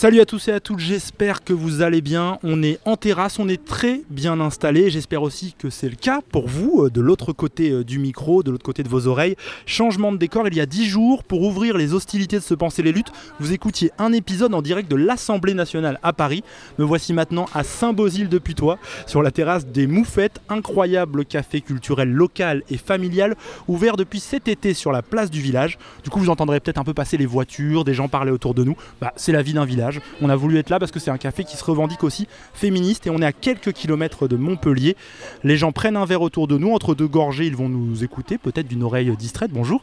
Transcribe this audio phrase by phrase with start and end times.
[0.00, 2.38] Salut à tous et à toutes, j'espère que vous allez bien.
[2.42, 4.88] On est en terrasse, on est très bien installé.
[4.88, 8.42] J'espère aussi que c'est le cas pour vous, euh, de l'autre côté euh, du micro,
[8.42, 9.36] de l'autre côté de vos oreilles.
[9.66, 12.82] Changement de décor, il y a 10 jours, pour ouvrir les hostilités de Se Penser
[12.82, 16.44] les Luttes, vous écoutiez un épisode en direct de l'Assemblée nationale à Paris.
[16.78, 22.10] Me voici maintenant à Saint-Bosile de Putois, sur la terrasse des Moufettes, incroyable café culturel
[22.10, 23.36] local et familial,
[23.68, 25.76] ouvert depuis cet été sur la place du village.
[26.04, 28.64] Du coup, vous entendrez peut-être un peu passer les voitures, des gens parler autour de
[28.64, 28.76] nous.
[28.98, 29.89] Bah, c'est la vie d'un village.
[30.20, 33.06] On a voulu être là parce que c'est un café qui se revendique aussi féministe
[33.06, 34.96] et on est à quelques kilomètres de Montpellier.
[35.44, 38.38] Les gens prennent un verre autour de nous, entre deux gorgées, ils vont nous écouter,
[38.38, 39.82] peut-être d'une oreille distraite, bonjour.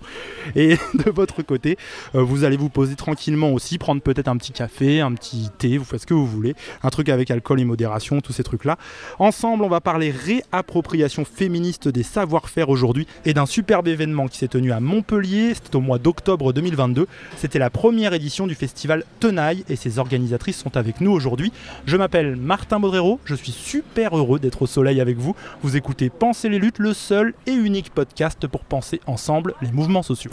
[0.55, 1.77] Et de votre côté,
[2.15, 5.77] euh, vous allez vous poser tranquillement aussi, prendre peut-être un petit café, un petit thé,
[5.77, 8.77] vous faites ce que vous voulez, un truc avec alcool et modération, tous ces trucs-là.
[9.19, 14.47] Ensemble, on va parler réappropriation féministe des savoir-faire aujourd'hui et d'un superbe événement qui s'est
[14.47, 17.07] tenu à Montpellier, c'était au mois d'octobre 2022.
[17.37, 21.51] C'était la première édition du festival Tenaille et ses organisatrices sont avec nous aujourd'hui.
[21.85, 25.35] Je m'appelle Martin Baudrero, je suis super heureux d'être au soleil avec vous.
[25.63, 30.03] Vous écoutez Penser les luttes, le seul et unique podcast pour penser ensemble les mouvements
[30.03, 30.31] sociaux.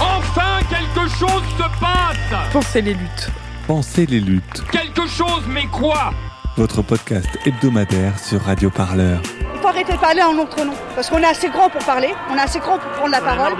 [0.00, 3.30] Enfin, quelque chose se passe Pensez les luttes.
[3.66, 6.12] Pensez les luttes, Quelque chose, mais quoi?
[6.56, 9.20] Votre podcast hebdomadaire sur Radio Parleur.
[9.60, 10.72] Faut arrêter de parler en notre nom.
[10.94, 13.52] Parce qu'on est assez grand pour parler, on est assez grand pour prendre la parole.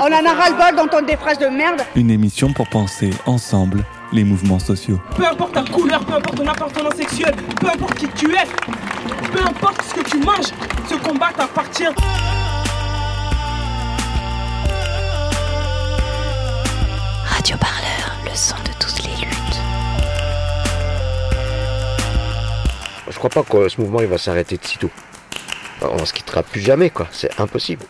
[0.00, 1.82] On en a ras-le-bol d'entendre des phrases de merde.
[1.96, 5.00] Une émission pour penser ensemble les mouvements sociaux.
[5.16, 8.44] Peu importe ta couleur, peu importe ton appartenance sexuelle, peu importe qui tu es,
[9.32, 10.52] peu importe ce que tu manges,
[10.88, 11.88] ce combat t'appartient.
[17.24, 19.60] Radio Parleur, le son de toutes les luttes.
[23.10, 24.90] Je crois pas que ce mouvement il va s'arrêter de sitôt.
[25.82, 27.08] On se quittera plus jamais, quoi.
[27.10, 27.84] C'est impossible.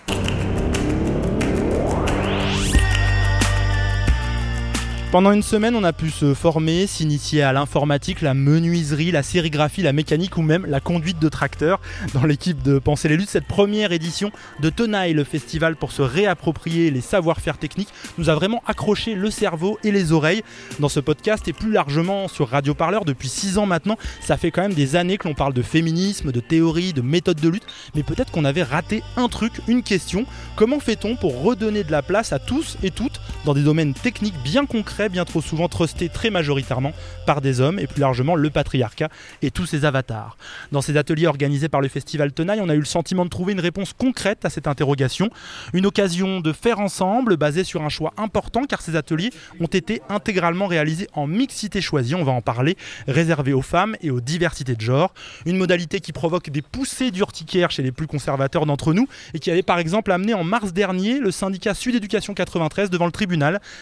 [5.11, 9.81] Pendant une semaine, on a pu se former, s'initier à l'informatique, la menuiserie, la sérigraphie,
[9.81, 11.81] la mécanique ou même la conduite de tracteur.
[12.13, 14.31] Dans l'équipe de Penser les luttes, cette première édition
[14.61, 19.31] de Tenaille, le festival pour se réapproprier les savoir-faire techniques, nous a vraiment accroché le
[19.31, 20.43] cerveau et les oreilles.
[20.79, 24.51] Dans ce podcast et plus largement sur Radio Parleur depuis 6 ans maintenant, ça fait
[24.51, 27.67] quand même des années que l'on parle de féminisme, de théorie, de méthode de lutte,
[27.95, 30.27] mais peut-être qu'on avait raté un truc, une question.
[30.55, 34.35] Comment fait-on pour redonner de la place à tous et toutes dans des domaines techniques
[34.43, 36.93] bien concrets bien trop souvent trustés très majoritairement
[37.27, 39.09] par des hommes et plus largement le patriarcat
[39.43, 40.37] et tous ses avatars.
[40.73, 43.53] Dans ces ateliers organisés par le festival Tenaille, on a eu le sentiment de trouver
[43.53, 45.31] une réponse concrète à cette interrogation,
[45.73, 50.03] une occasion de faire ensemble basée sur un choix important car ces ateliers ont été
[50.09, 52.77] intégralement réalisés en mixité choisie, on va en parler,
[53.07, 55.15] réservée aux femmes et aux diversités de genre,
[55.47, 59.51] une modalité qui provoque des poussées d'urticaire chez les plus conservateurs d'entre nous et qui
[59.51, 63.28] avait par exemple amené en mars dernier le syndicat Sud Éducation 93 devant le tribunal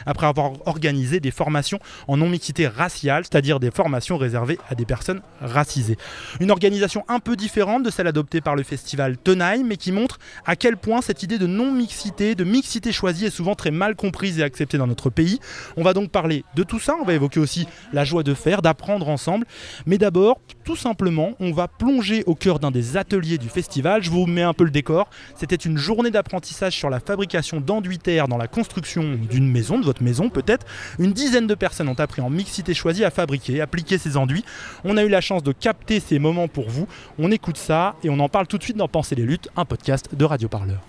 [0.06, 5.20] après avoir organisé des formations en non-mixité raciale, c'est-à-dire des formations réservées à des personnes
[5.40, 5.96] racisées.
[6.40, 10.18] Une organisation un peu différente de celle adoptée par le festival Tenaille, mais qui montre
[10.44, 14.38] à quel point cette idée de non-mixité, de mixité choisie est souvent très mal comprise
[14.38, 15.40] et acceptée dans notre pays.
[15.76, 18.62] On va donc parler de tout ça, on va évoquer aussi la joie de faire,
[18.62, 19.46] d'apprendre ensemble,
[19.86, 24.03] mais d'abord, tout simplement, on va plonger au cœur d'un des ateliers du festival.
[24.03, 25.09] Je vous mets un peu le décor.
[25.37, 27.97] C'était une journée d'apprentissage sur la fabrication d'enduits
[28.28, 30.66] dans la construction d'une maison, de votre maison peut-être.
[30.99, 34.44] Une dizaine de personnes ont appris en mixité choisie à fabriquer, appliquer ces enduits.
[34.84, 36.88] On a eu la chance de capter ces moments pour vous.
[37.19, 39.65] On écoute ça et on en parle tout de suite dans Penser les luttes, un
[39.65, 40.81] podcast de Radio Parleur.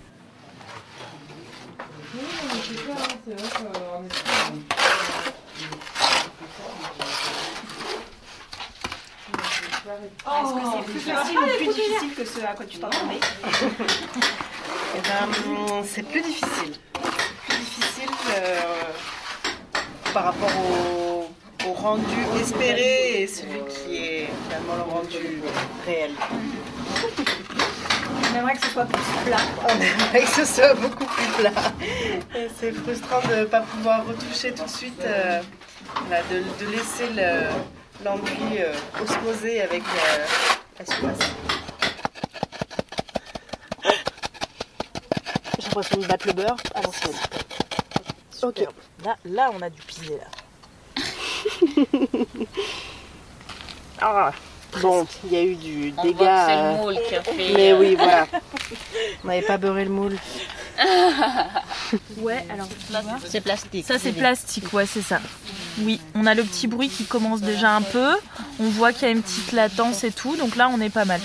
[10.02, 13.20] Est-ce que c'est plus facile ou plus difficile que ce à quoi tu t'attendais
[14.96, 16.74] Eh ben, c'est plus difficile.
[17.48, 18.60] Plus difficile euh,
[20.12, 21.28] par rapport au,
[21.68, 22.04] au rendu
[22.40, 25.42] espéré et celui qui est finalement le rendu
[25.86, 26.10] réel.
[28.30, 29.36] On aimerait que ce soit plus plat.
[29.64, 31.50] On aimerait que ce soit beaucoup plus plat.
[32.60, 35.40] C'est frustrant de ne pas pouvoir retoucher tout de suite, euh,
[36.30, 37.48] de laisser le-
[38.04, 38.72] l'enduit euh,
[39.02, 40.26] osmoser avec euh,
[40.78, 41.30] la surface.
[45.58, 47.16] J'ai l'impression de battre le beurre à l'ancienne.
[48.42, 48.64] Ok.
[49.04, 51.02] Là, là, on a du pisé là.
[54.00, 54.32] ah,
[54.80, 56.16] bon, il y a eu du On dégât.
[56.18, 57.52] voit que c'est le euh, moule qui a fait.
[57.54, 58.26] Mais oui, voilà.
[59.24, 60.16] On n'avait pas beurré le moule.
[62.18, 62.68] Ouais, alors
[63.24, 63.86] C'est plastique.
[63.86, 65.18] ça c'est plastique, ouais c'est ça.
[65.82, 68.14] Oui, on a le petit bruit qui commence déjà un peu.
[68.58, 71.04] On voit qu'il y a une petite latence et tout, donc là on est pas
[71.04, 71.20] mal.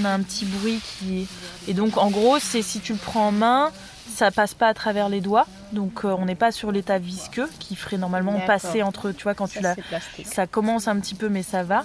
[0.00, 1.28] On a un petit bruit qui
[1.68, 3.70] et donc en gros c'est si tu le prends en main,
[4.14, 7.76] ça passe pas à travers les doigts, donc on n'est pas sur l'état visqueux qui
[7.76, 9.76] ferait normalement passer entre, tu vois, quand tu l'as,
[10.24, 11.84] ça commence un petit peu, mais ça va.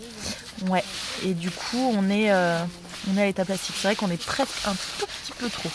[0.69, 0.83] Ouais.
[1.25, 3.75] Et du coup, on est, on est à l'état plastique.
[3.77, 5.69] C'est vrai qu'on est presque un tout petit peu trop.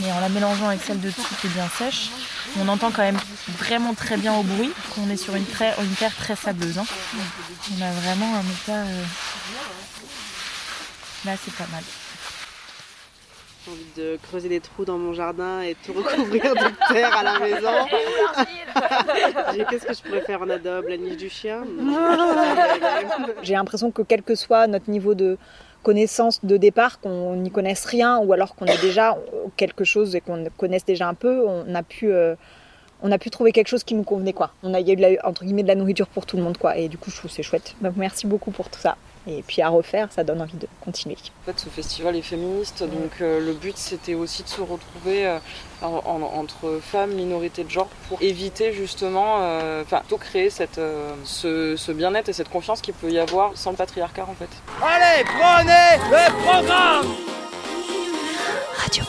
[0.00, 2.10] Mais en la mélangeant avec celle de dessous qui est bien sèche,
[2.60, 3.18] on entend quand même
[3.58, 6.78] vraiment très bien au bruit qu'on est sur une, une terre très sableuse.
[6.78, 6.84] Hein.
[7.78, 8.82] On a vraiment un état.
[8.82, 9.02] Euh,
[11.24, 11.82] là, c'est pas mal.
[13.64, 17.22] J'ai envie de creuser des trous dans mon jardin et tout recouvrir de terre à
[17.22, 17.70] la maison.
[19.70, 20.86] Qu'est-ce que je pourrais faire en adobe?
[20.88, 21.62] La niche du chien?
[23.42, 25.38] J'ai l'impression que quel que soit notre niveau de
[25.82, 29.18] connaissance de départ, qu'on n'y connaisse rien ou alors qu'on ait déjà
[29.56, 32.34] quelque chose et qu'on connaisse déjà un peu, on a pu, euh,
[33.02, 34.52] on a pu trouver quelque chose qui nous convenait quoi.
[34.62, 36.76] On a eu de la, entre guillemets de la nourriture pour tout le monde quoi.
[36.76, 37.74] Et du coup, c'est chouette.
[37.96, 38.96] Merci beaucoup pour tout ça.
[39.26, 41.16] Et puis à refaire, ça donne envie de continuer.
[41.42, 45.26] En fait, ce festival est féministe, donc euh, le but c'était aussi de se retrouver
[45.26, 45.38] euh,
[45.82, 50.80] entre femmes, minorités de genre, pour éviter justement, euh, enfin, euh, créer cette,
[51.24, 54.48] ce, ce bien-être et cette confiance qu'il peut y avoir sans le patriarcat en fait.
[54.82, 57.06] Allez, prenez le programme
[58.76, 59.04] Radio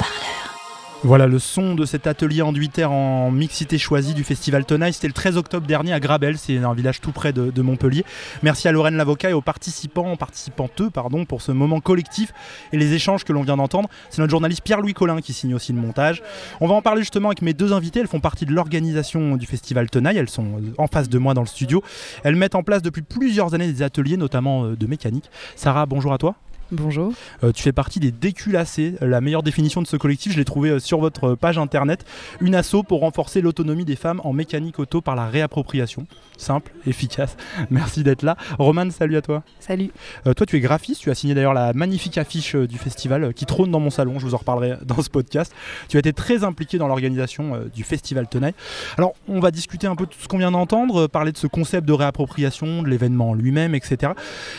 [1.04, 4.94] voilà le son de cet atelier enduitaire en mixité choisie du festival Tenaille.
[4.94, 8.06] C'était le 13 octobre dernier à Grabel, c'est un village tout près de, Montpellier.
[8.42, 12.34] Merci à Lorraine Lavocat et aux participants, participanteux pardon, pour ce moment collectif
[12.72, 13.90] et les échanges que l'on vient d'entendre.
[14.10, 16.24] C'est notre journaliste Pierre-Louis Collin qui signe aussi le montage.
[16.62, 18.00] On va en parler justement avec mes deux invités.
[18.00, 20.18] Elles font partie de l'organisation du festival Tenaille.
[20.18, 21.84] Elles sont en face de moi dans le studio.
[22.24, 25.30] Elles mettent en place depuis plusieurs années des ateliers, notamment euh, de mécanique.
[25.56, 26.36] Sarah, bonjour à toi.
[26.74, 27.14] Bonjour.
[27.44, 28.96] Euh, tu fais partie des déculassés.
[29.00, 32.04] La meilleure définition de ce collectif, je l'ai trouvé euh, sur votre page internet.
[32.42, 36.08] Une asso pour renforcer l'autonomie des femmes en mécanique auto par la réappropriation.
[36.36, 37.38] Simple, efficace.
[37.70, 38.38] Merci d'être là.
[38.58, 39.44] Roman, salut à toi.
[39.60, 39.92] Salut.
[40.25, 41.02] Euh, toi, tu es graphiste.
[41.02, 44.18] Tu as signé d'ailleurs la magnifique affiche du festival qui trône dans mon salon.
[44.18, 45.54] Je vous en reparlerai dans ce podcast.
[45.90, 48.56] Tu as été très impliqué dans l'organisation du festival Tenaille.
[48.98, 51.46] Alors, on va discuter un peu de tout ce qu'on vient d'entendre, parler de ce
[51.46, 54.14] concept de réappropriation, de l'événement lui-même, etc.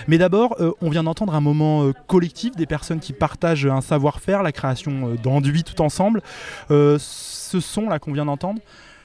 [0.06, 4.52] Mais d'abord, on vient d'entendre un moment collectif, des personnes qui partagent un savoir-faire, la
[4.52, 6.22] création euh, d'enduits tout ensemble.
[6.70, 8.60] Euh, ce son là qu'on vient d'entendre,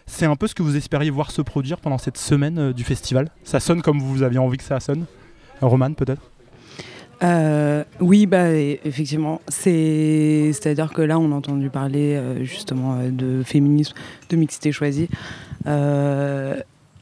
[0.06, 2.84] c'est un peu ce que vous espériez voir se produire pendant cette semaine euh, du
[2.84, 3.30] festival.
[3.44, 5.06] Ça sonne comme vous aviez envie que ça sonne.
[5.62, 6.22] Roman peut-être?
[8.00, 9.42] Oui, bah, effectivement.
[9.50, 13.94] C'est-à-dire que là, on a entendu parler justement de féminisme,
[14.30, 15.10] de mixité choisie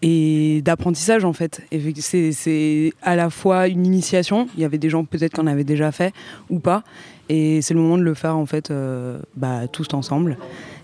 [0.01, 1.61] et d'apprentissage en fait.
[1.99, 5.63] C'est à la fois une initiation, il y avait des gens peut-être qui en avaient
[5.63, 6.13] déjà fait
[6.49, 6.83] ou pas,
[7.29, 10.37] et c'est le moment de le faire en fait euh, bah, tous ensemble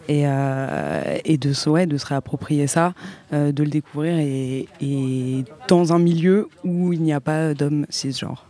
[0.09, 2.93] et, euh, de, se réapproprier ça,
[3.31, 8.45] euh, de le découvrir et, dans un milieu où il n'y a pas d'hommes cisgenres.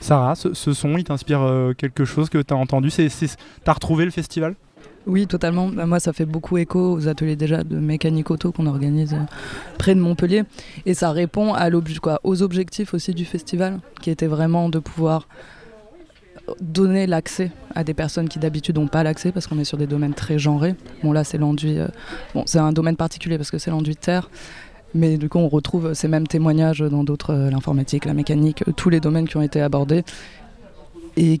[0.00, 3.08] Sarah, ce, ce son, il t'inspire quelque chose que tu as entendu Tu
[3.66, 4.54] as retrouvé le festival?
[5.06, 5.68] Oui, totalement.
[5.68, 9.24] Bah, moi, ça fait beaucoup écho aux ateliers déjà de mécanique auto qu'on organise euh,
[9.78, 10.44] près de Montpellier.
[10.86, 11.54] Et ça répond
[12.22, 15.28] aux objectifs aussi du festival, qui était vraiment de pouvoir
[16.60, 19.86] donner l'accès à des personnes qui d'habitude n'ont pas l'accès parce qu'on est sur des
[19.86, 20.74] domaines très genrés.
[21.02, 21.88] Bon là c'est l'enduit, euh,
[22.34, 24.28] bon c'est un domaine particulier parce que c'est l'enduit de terre,
[24.94, 28.90] mais du coup on retrouve ces mêmes témoignages dans d'autres, euh, l'informatique, la mécanique, tous
[28.90, 30.04] les domaines qui ont été abordés
[31.16, 31.40] et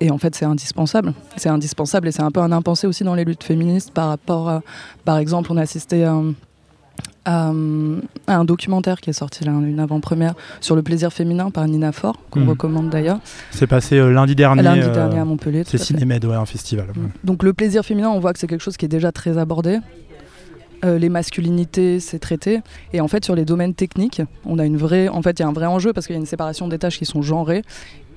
[0.00, 1.12] et en fait, c'est indispensable.
[1.36, 4.48] C'est indispensable et c'est un peu un impensé aussi dans les luttes féministes par rapport
[4.48, 4.62] à,
[5.04, 7.52] par exemple, on a assisté à,
[8.26, 12.16] un documentaire qui est sorti là, une avant-première sur le plaisir féminin par Nina Fort,
[12.30, 12.48] qu'on hmm.
[12.48, 13.20] recommande d'ailleurs.
[13.50, 14.62] C'est passé euh, lundi dernier.
[14.62, 15.62] Lundi euh, dernier à Montpellier.
[15.66, 16.86] C'est Cinémed, ouais, un festival.
[16.86, 17.08] Hmm.
[17.24, 19.78] Donc le plaisir féminin, on voit que c'est quelque chose qui est déjà très abordé.
[20.84, 22.60] Euh, les masculinités, c'est traité.
[22.92, 25.44] Et en fait, sur les domaines techniques, on a une vraie, en fait, il y
[25.44, 27.62] a un vrai enjeu parce qu'il y a une séparation des tâches qui sont genrées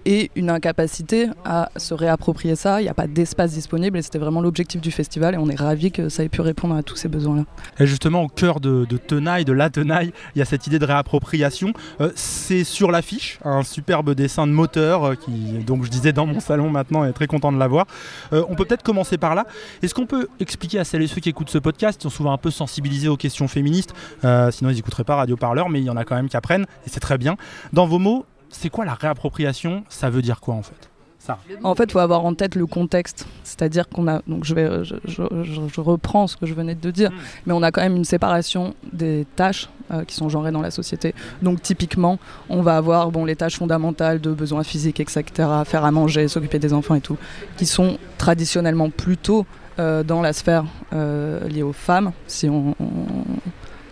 [0.05, 2.81] et une incapacité à se réapproprier ça.
[2.81, 5.59] Il n'y a pas d'espace disponible et c'était vraiment l'objectif du festival et on est
[5.59, 7.43] ravis que ça ait pu répondre à tous ces besoins-là.
[7.79, 10.85] Et justement, au cœur de, Tenaille, de la Tenaille, il y a cette idée de
[10.85, 11.73] réappropriation.
[11.99, 15.31] Euh, c'est sur l'affiche, un superbe dessin de moteur euh, qui,
[15.65, 17.85] donc je disais dans mon salon maintenant, est très content de l'avoir.
[18.33, 19.45] Euh, on peut peut-être commencer par là.
[19.81, 22.33] Est-ce qu'on peut expliquer à celles et ceux qui écoutent ce podcast, qui sont souvent
[22.33, 25.89] un peu sensibilisés aux questions féministes, sinon ils n'écouteraient pas Radio Parleur, mais il y
[25.89, 27.35] en a quand même qui apprennent et c'est très bien.
[27.73, 29.83] Dans vos mots, c'est quoi la réappropriation?
[29.89, 30.91] Ça veut dire quoi en fait?
[31.19, 31.37] Ça.
[31.61, 33.27] En fait, il faut avoir en tête le contexte.
[33.43, 34.23] C'est-à-dire qu'on a.
[34.25, 37.15] Donc, je, vais, je, reprends ce que je venais de dire, hmm.
[37.45, 40.71] mais on a quand même une séparation des tâches euh, qui sont genrées dans la
[40.71, 41.13] société.
[41.43, 42.17] Donc, typiquement,
[42.49, 46.57] on va avoir bon, les tâches fondamentales de besoins physiques, etc., faire à manger, s'occuper
[46.57, 47.17] des enfants et tout,
[47.55, 49.45] qui sont traditionnellement plutôt
[49.77, 52.75] euh, dans la sphère euh, liée aux femmes, si on,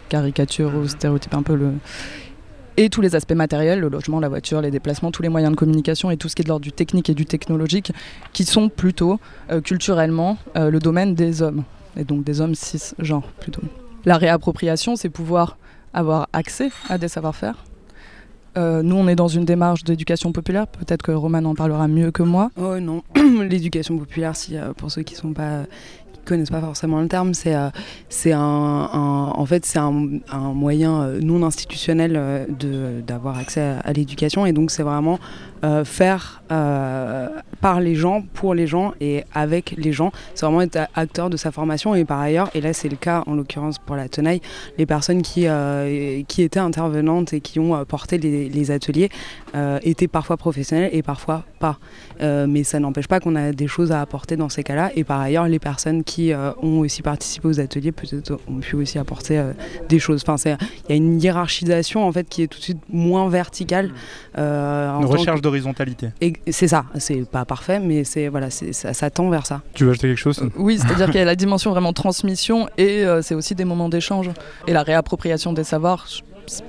[0.09, 0.89] caricature ou hmm.
[0.89, 1.73] stéréotype un peu le,
[2.77, 5.57] et tous les aspects matériels, le logement, la voiture, les déplacements, tous les moyens de
[5.57, 7.91] communication et tout ce qui est de l'ordre du technique et du technologique,
[8.33, 9.19] qui sont plutôt
[9.63, 11.63] culturellement le domaine des hommes,
[11.97, 13.61] et donc des hommes cisgenres plutôt.
[14.05, 15.57] La réappropriation, c'est pouvoir
[15.93, 17.65] avoir accès à des savoir-faire.
[18.57, 20.67] Euh, nous, on est dans une démarche d'éducation populaire.
[20.67, 22.51] Peut-être que Roman en parlera mieux que moi.
[22.57, 25.63] Oh non, l'éducation populaire, si, euh, pour ceux qui sont pas
[26.29, 27.69] connaissent pas forcément le terme, c'est euh,
[28.33, 29.91] un, en fait c'est un,
[30.53, 34.45] moyen non institutionnel de d'avoir accès à l'éducation.
[34.45, 35.19] Et donc c'est vraiment
[35.65, 37.27] euh, faire euh,
[37.59, 40.13] par les gens, pour les gens et avec les gens.
[40.33, 43.23] C'est vraiment être acteur de sa formation et par ailleurs, et là c'est le cas
[43.27, 44.39] en l'occurrence pour la tenaille,
[44.77, 49.09] les personnes qui, euh, qui étaient intervenantes et qui ont porté les, ateliers
[49.81, 51.77] étaient parfois professionnels et parfois pas.
[52.21, 55.19] mais ça n'empêche pas qu'on a des choses à apporter dans ces cas-là et par
[55.19, 59.43] ailleurs, les personnes qui ont aussi participé aux ateliers peut-être ont pu aussi apporter
[59.87, 60.23] des choses.
[60.25, 60.35] Enfin,
[60.87, 63.91] il y a une hiérarchisation en fait qui est tout de suite moins verticale.
[64.35, 66.09] une recherche d'horizontalité.
[66.49, 69.61] C'est ça, c'est pas parfait, mais c'est voilà, ça, ça, tend vers ça.
[69.73, 70.43] Tu veux ajouter quelque chose?
[70.55, 73.89] Oui, c'est-à-dire qu'il y a la dimension vraiment transmission et euh, c'est aussi des moments
[73.89, 74.29] d'échange.
[74.67, 76.07] Et la réappropriation des savoirs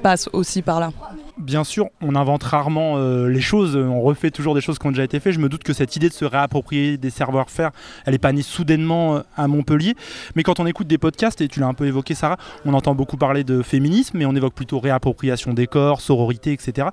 [0.02, 0.90] passe aussi par là.
[1.38, 4.90] Bien sûr, on invente rarement euh, les choses, on refait toujours des choses qui ont
[4.90, 5.32] déjà été faites.
[5.32, 7.70] Je me doute que cette idée de se réapproprier des savoir-faire,
[8.04, 9.94] elle n'est pas née soudainement euh, à Montpellier.
[10.36, 12.94] Mais quand on écoute des podcasts, et tu l'as un peu évoqué Sarah, on entend
[12.94, 16.88] beaucoup parler de féminisme, mais on évoque plutôt réappropriation des corps, sororité, etc.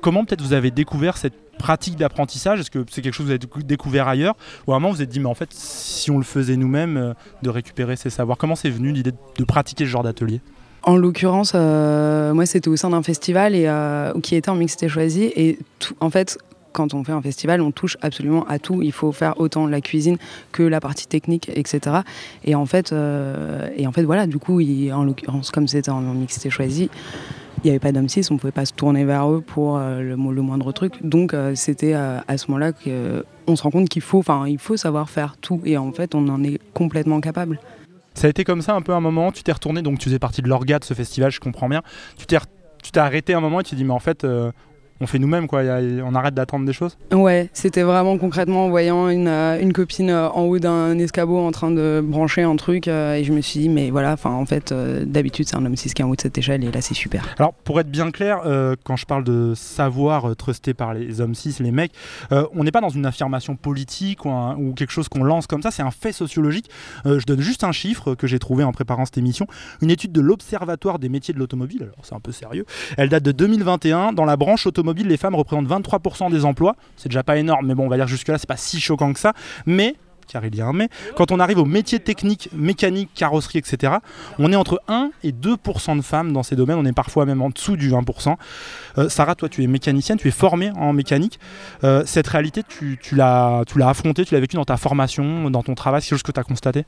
[0.00, 2.60] Comment peut-être vous avez découvert cette pratique d'apprentissage?
[2.60, 4.34] Est-ce que c'est quelque chose que vous avez découvert ailleurs?
[4.66, 6.96] Ou à un moment vous êtes dit, mais en fait, si on le faisait nous-mêmes,
[6.96, 10.40] euh, de récupérer ces savoirs, comment c'est venu l'idée de pratiquer ce genre d'atelier?
[10.82, 14.88] En l'occurrence, euh, moi c'était au sein d'un festival et, euh, qui était en mixité
[14.88, 15.58] choisie et
[16.00, 16.38] en fait
[16.72, 18.80] quand on fait un festival, on touche absolument à tout.
[18.80, 20.18] Il faut faire autant la cuisine
[20.52, 21.96] que la partie technique, etc.
[22.44, 22.94] Et en fait,
[23.76, 26.88] et en fait voilà, du coup, en l'occurrence, comme c'était en mixité choisie,
[27.62, 29.76] il n'y avait pas d'hommes cis, on ne pouvait pas se tourner vers eux pour
[29.76, 30.94] euh, le, moindre truc.
[31.02, 34.22] Donc euh, c'était euh, à ce moment-là qu'on se rend compte qu'il faut,
[34.58, 37.60] faut savoir faire tout et en fait on en est complètement capable.
[38.14, 40.18] Ça a été comme ça un peu un moment, tu t'es retourné, donc tu faisais
[40.18, 41.82] partie de l'orga de ce festival, je comprends bien.
[42.16, 42.38] Tu t'es
[42.82, 44.26] tu t'es arrêté un moment et tu t'es dit mais en fait
[45.00, 45.62] on fait nous-mêmes, quoi.
[45.62, 46.98] on arrête d'attendre des choses.
[47.12, 51.38] Ouais, c'était vraiment concrètement en voyant une, euh, une copine euh, en haut d'un escabeau
[51.38, 54.30] en train de brancher un truc, euh, et je me suis dit, mais voilà, enfin,
[54.30, 56.70] en fait, d'habitude, c'est un homme cis qui est en haut de cette échelle, et
[56.70, 57.24] là, c'est super.
[57.38, 58.40] Alors, pour être bien clair,
[58.84, 61.92] quand je parle de savoir trusté par les hommes cis, les mecs,
[62.30, 65.70] on n'est pas dans une affirmation politique ou, ou quelque chose qu'on lance comme ça,
[65.70, 66.68] c'est un fait sociologique.
[67.04, 69.46] je donne juste un chiffre que j'ai trouvé en préparant cette émission.
[69.80, 72.66] Une étude de l'Observatoire des métiers de l'automobile, alors c'est un peu sérieux,
[72.96, 76.76] elle date de 2021 dans la branche automobile les femmes représentent 23% des emplois.
[76.96, 79.18] C'est déjà pas énorme, mais bon, on va dire jusque-là, c'est pas si choquant que
[79.18, 79.32] ça.
[79.66, 79.96] Mais
[80.30, 83.94] car il y a un mais, quand on arrive aux métiers techniques, mécanique, carrosserie, etc.,
[84.38, 87.42] on est entre 1 et 2% de femmes dans ces domaines, on est parfois même
[87.42, 88.36] en dessous du 20%.
[88.98, 91.40] Euh, Sarah, toi tu es mécanicienne, tu es formée en mécanique.
[91.82, 95.74] Euh, cette réalité, tu, tu l'as affrontée, tu l'as vécue dans ta formation, dans ton
[95.74, 96.84] travail, c'est quelque chose que tu as constaté?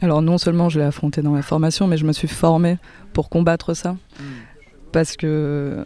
[0.00, 2.78] Alors non seulement je l'ai affrontée dans ma formation, mais je me suis formée
[3.12, 3.92] pour combattre ça.
[3.92, 4.24] Hmm.
[4.92, 5.84] Parce que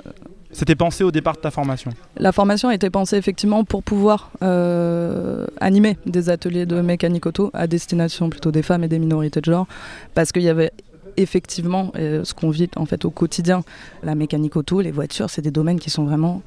[0.52, 5.46] c'était pensé au départ de ta formation La formation été pensée effectivement pour pouvoir euh,
[5.60, 9.46] animer des ateliers de mécanique auto à destination plutôt des femmes et des minorités de
[9.46, 9.66] genre,
[10.14, 10.72] parce qu'il y avait
[11.16, 13.62] effectivement euh, ce qu'on vit en fait au quotidien.
[14.02, 16.42] La mécanique auto, les voitures, c'est des domaines qui sont vraiment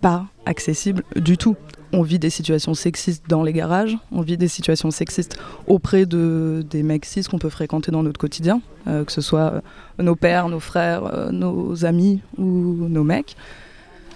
[0.00, 1.56] pas accessibles du tout
[1.92, 6.64] on vit des situations sexistes dans les garages, on vit des situations sexistes auprès de,
[6.68, 9.60] des mecs cis qu'on peut fréquenter dans notre quotidien, euh, que ce soit euh,
[9.98, 13.36] nos pères, nos frères, euh, nos amis ou nos mecs.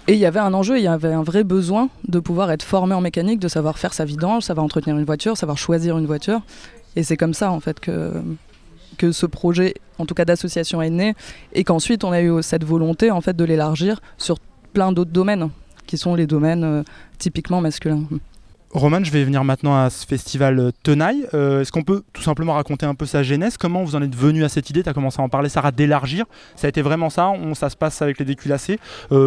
[0.06, 2.62] Et il y avait un enjeu, il y avait un vrai besoin de pouvoir être
[2.62, 6.06] formé en mécanique, de savoir faire sa vidange, savoir entretenir une voiture, savoir choisir une
[6.06, 6.42] voiture.
[6.94, 8.12] Et c'est comme ça en fait que,
[8.98, 11.14] que ce projet, en tout cas d'association, est né,
[11.54, 14.38] et qu'ensuite on a eu cette volonté en fait de l'élargir sur
[14.74, 15.48] plein d'autres domaines
[15.86, 16.82] qui sont les domaines euh,
[17.18, 18.04] typiquement masculins.
[18.70, 21.28] Roman, je vais venir maintenant à ce festival euh, Tenaille.
[21.32, 23.56] Euh, est-ce qu'on peut tout simplement raconter un peu sa genèse?
[23.56, 24.82] Comment vous en êtes venu à cette idée?
[24.82, 26.24] Tu as commencé à en parler, Sarah, d'élargir.
[26.56, 28.80] Ça a été vraiment ça on, Ça se passe avec les déculacés.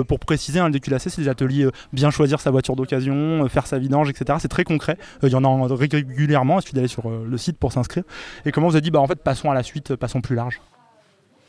[0.08, 3.68] pour préciser, un hein, le déculassé, c'est des ateliers bien choisir sa voiture d'occasion, faire
[3.68, 4.38] sa vidange, etc.
[4.42, 4.98] C'est très concret.
[5.24, 6.60] Il y en a régulièrement.
[6.60, 8.04] Il suffit d'aller sur le site pour s'inscrire.
[8.46, 10.60] Et comment vous avez dit bah, En fait, passons à la suite, passons plus large?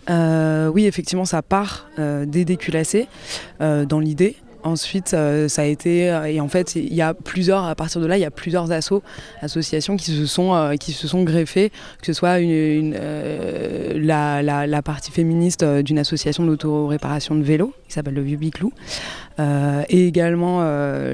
[0.08, 3.08] Oui, effectivement, ça part des déculassés
[3.58, 4.36] dans l'idée.
[4.64, 8.00] Ensuite, euh, ça a été euh, et en fait, il y a plusieurs à partir
[8.00, 9.02] de là, il y a plusieurs assos,
[9.40, 12.94] associations qui se sont euh, qui se sont greffées, que ce soit une,
[13.94, 18.72] la, la, partie féministe d'une association d'auto-réparation de vélo qui s'appelle le Vieux Biclou,
[19.38, 20.62] et également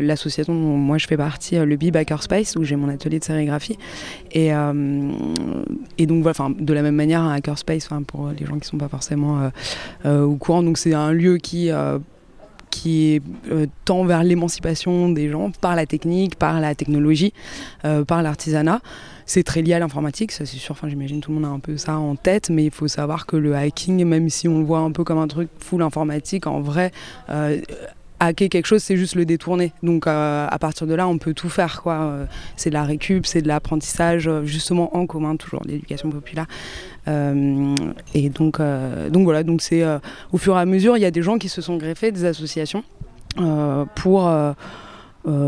[0.01, 3.79] l'association dont moi je fais partie, le Bee Hackerspace, où j'ai mon atelier de sérigraphie.
[4.33, 8.65] Et, et donc voilà, de la même manière, un Hackerspace, pour les gens qui ne
[8.65, 9.51] sont pas forcément
[10.05, 11.71] au courant, donc c'est un lieu qui
[12.75, 17.33] qui euh, tend vers l'émancipation des gens par la technique, par la technologie,
[17.85, 18.81] euh, par l'artisanat.
[19.27, 21.61] C'est très lié à l'informatique, ça c'est sûr, enfin, j'imagine tout le monde a un
[21.61, 24.65] peu ça en tête, mais il faut savoir que le hacking, même si on le
[24.65, 26.91] voit un peu comme un truc full informatique, en vrai,
[27.31, 27.61] euh,
[28.21, 29.73] hacker quelque chose, c'est juste le détourner.
[29.83, 31.83] Donc euh, à partir de là, on peut tout faire.
[31.83, 31.95] quoi.
[31.95, 36.47] Euh, c'est de la récup, c'est de l'apprentissage, euh, justement en commun, toujours l'éducation populaire.
[37.07, 38.61] et donc,
[39.11, 39.85] donc voilà, donc c'est
[40.33, 42.25] au fur et à mesure, il y a des gens qui se sont greffés, des
[42.25, 42.83] associations,
[43.95, 44.33] pour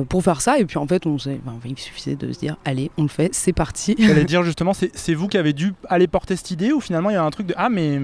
[0.08, 0.58] pour faire ça.
[0.58, 3.52] Et puis en fait, on il suffisait de se dire, allez, on le fait, c'est
[3.54, 3.96] parti.
[3.98, 7.14] J'allais dire justement, c'est vous qui avez dû aller porter cette idée ou finalement il
[7.14, 8.00] y a un truc de ah mais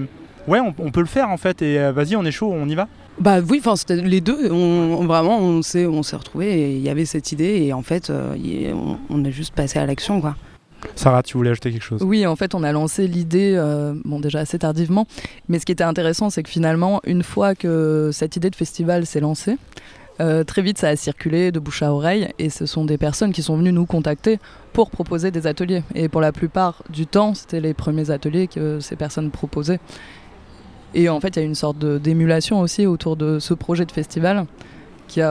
[0.47, 2.75] ouais, on, on peut le faire en fait et vas-y, on est chaud, on y
[2.75, 2.87] va?
[3.19, 4.51] Bah oui, enfin c'était les deux.
[4.51, 7.81] On, vraiment, on s'est on s'est retrouvés et il y avait cette idée et en
[7.83, 8.35] fait, euh,
[8.73, 10.35] on, on, est juste passé à l'action quoi.
[10.95, 12.01] Sarah, tu voulais ajouter quelque chose?
[12.03, 15.07] Oui, en fait, on a lancé l'idée, euh, bon déjà assez tardivement,
[15.47, 19.05] mais ce qui était intéressant, c'est que finalement, une fois que cette idée de festival
[19.05, 19.57] s'est lancée,
[20.21, 23.31] euh, très vite, ça a circulé de bouche à oreille et ce sont des personnes
[23.31, 24.39] qui sont venues nous contacter
[24.71, 25.83] pour proposer des ateliers.
[25.95, 29.79] Et pour la plupart du temps, c'était les premiers ateliers que ces personnes proposaient.
[30.93, 33.91] Et en fait, il y a une sorte d'émulation aussi autour de ce projet de
[33.91, 34.45] festival
[35.07, 35.21] qui,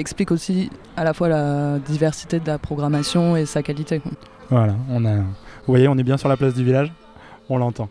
[0.00, 4.02] explique aussi à la fois la diversité de la programmation et sa qualité.
[4.50, 5.24] Voilà, on a, vous
[5.66, 6.92] voyez, on est bien sur la place du village,
[7.48, 7.88] on l'entend.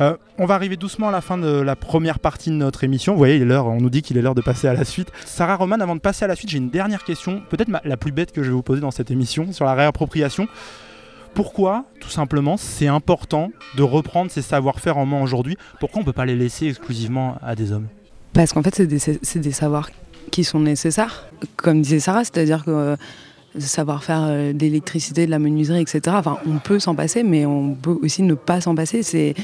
[0.00, 3.12] Euh, on va arriver doucement à la fin de la première partie de notre émission.
[3.12, 5.12] Vous voyez, on nous dit qu'il est l'heure de passer à la suite.
[5.24, 8.10] Sarah Roman, avant de passer à la suite, j'ai une dernière question, peut-être la plus
[8.10, 10.48] bête que je vais vous poser dans cette émission, sur la réappropriation.
[11.34, 15.56] Pourquoi, tout simplement, c'est important de reprendre ces savoir-faire en main aujourd'hui?
[15.80, 17.88] Pourquoi on ne peut pas les laisser exclusivement à des hommes?
[18.32, 18.98] Parce qu'en fait, c'est des,
[19.40, 19.90] des, savoirs
[20.30, 21.26] qui sont nécessaires.
[21.56, 22.96] Comme disait Sarah, c'est-à-dire que
[23.58, 26.00] savoir-faire euh, d'électricité, de la menuiserie, etc.
[26.08, 29.02] Enfin, on peut s'en passer, mais on peut aussi ne pas s'en passer.
[29.02, 29.34] C'est,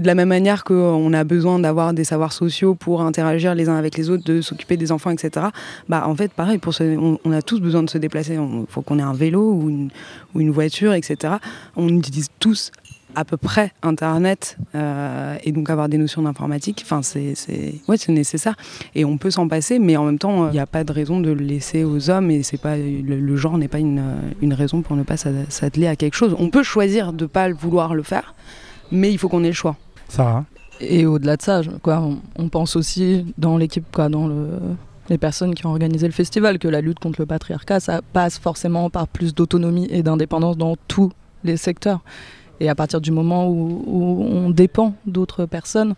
[0.00, 3.76] de la même manière qu'on a besoin d'avoir des savoirs sociaux pour interagir les uns
[3.76, 5.46] avec les autres, de s'occuper des enfants, etc.
[5.88, 8.34] Bah, en fait, pareil, pour on, a tous besoin de se déplacer.
[8.34, 9.90] Il faut qu'on ait un vélo ou une,
[10.34, 11.34] ou une voiture, etc.
[11.76, 12.72] On utilise tous
[13.14, 17.34] à peu près Internet euh, et donc avoir des notions d'informatique, enfin c'est
[17.88, 18.54] ouais, nécessaire
[18.94, 21.20] et on peut s'en passer, mais en même temps il n'y a pas de raison
[21.20, 24.02] de le laisser aux hommes et c'est pas le, genre n'est pas une,
[24.40, 26.36] une, raison pour ne pas s'atteler à quelque chose.
[26.38, 28.34] On peut choisir de pas vouloir le faire,
[28.90, 29.76] mais il faut qu'on ait le choix.
[30.08, 30.44] Sarah.
[30.80, 32.02] Et au-delà de ça, quoi,
[32.36, 34.58] on, pense aussi dans l'équipe, quoi, dans le
[35.08, 38.38] les personnes qui ont organisé le festival, que la lutte contre le patriarcat, ça passe
[38.38, 41.12] forcément par plus d'autonomie et d'indépendance dans tous
[41.44, 42.00] les secteurs.
[42.62, 45.96] Et à partir du moment où, on dépend d'autres personnes,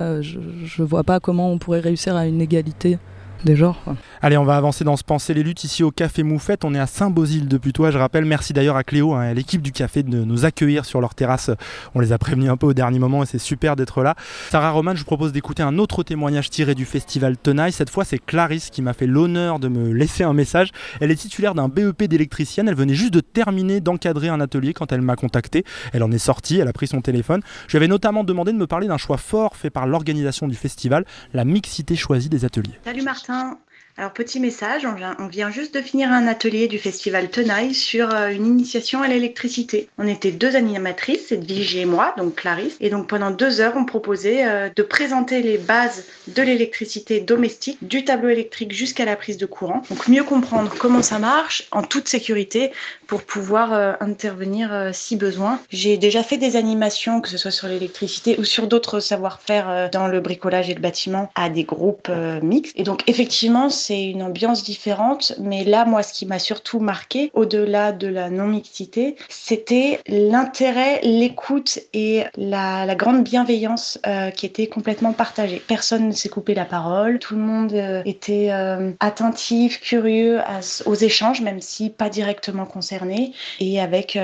[0.00, 2.96] euh, je ne vois pas comment on pourrait réussir à une égalité
[3.44, 3.80] des genres.
[4.22, 6.64] Allez, on va avancer dans ce Penser les luttes ici au Café Moufette.
[6.64, 7.90] On est à Saint-Bosile depuis toi.
[7.90, 10.84] Je rappelle, merci d'ailleurs à Cléo hein, et à l'équipe du café de nous accueillir
[10.84, 11.50] sur leur terrasse.
[11.94, 14.16] On les a prévenus un peu au dernier moment et c'est super d'être là.
[14.50, 17.72] Sarah Roman, je vous propose d'écouter un autre témoignage tiré du festival Tenaille.
[17.72, 20.70] Cette fois, c'est Clarisse qui m'a fait l'honneur de me laisser un message.
[21.00, 22.68] Elle est titulaire d'un BEP d'électricienne.
[22.68, 25.64] Elle venait juste de terminer d'encadrer un atelier quand elle m'a contacté.
[25.92, 27.42] Elle en est sortie, elle a pris son téléphone.
[27.68, 30.56] Je lui avais notamment demandé de me parler d'un choix fort fait par l'organisation du
[30.56, 32.78] festival, la mixité choisie des ateliers.
[32.84, 33.58] Salut Martin, putain,
[33.98, 34.86] alors petit message,
[35.18, 39.08] on vient, juste de finir un atelier du festival Tenaille sur euh, une initiation à
[39.08, 39.88] l'électricité.
[39.96, 43.86] On était deux animatrices, Vigie et moi, donc Clarisse, et donc pendant deux heures on
[43.86, 49.38] proposait euh, de présenter les bases de l'électricité domestique, du tableau électrique jusqu'à la prise
[49.38, 49.82] de courant.
[49.88, 52.72] Donc mieux comprendre comment ça marche en toute sécurité
[53.06, 55.58] pour pouvoir euh, intervenir si besoin.
[55.70, 60.06] J'ai déjà fait des animations, que ce soit sur l'électricité ou sur d'autres savoir-faire dans
[60.06, 62.10] le bricolage et le bâtiment à des groupes
[62.42, 62.74] mixtes.
[62.76, 65.34] Et donc effectivement, c'est une ambiance différente.
[65.38, 71.78] Mais là, moi, ce qui m'a surtout marqué, au-delà de la non-mixité, c'était l'intérêt, l'écoute
[71.94, 75.62] et la, grande bienveillance euh, qui était complètement partagée.
[75.66, 80.40] Personne ne s'est coupé la parole, tout le monde euh, était euh, attentif, curieux
[80.86, 84.18] aux échanges, même si pas directement concerné, et avec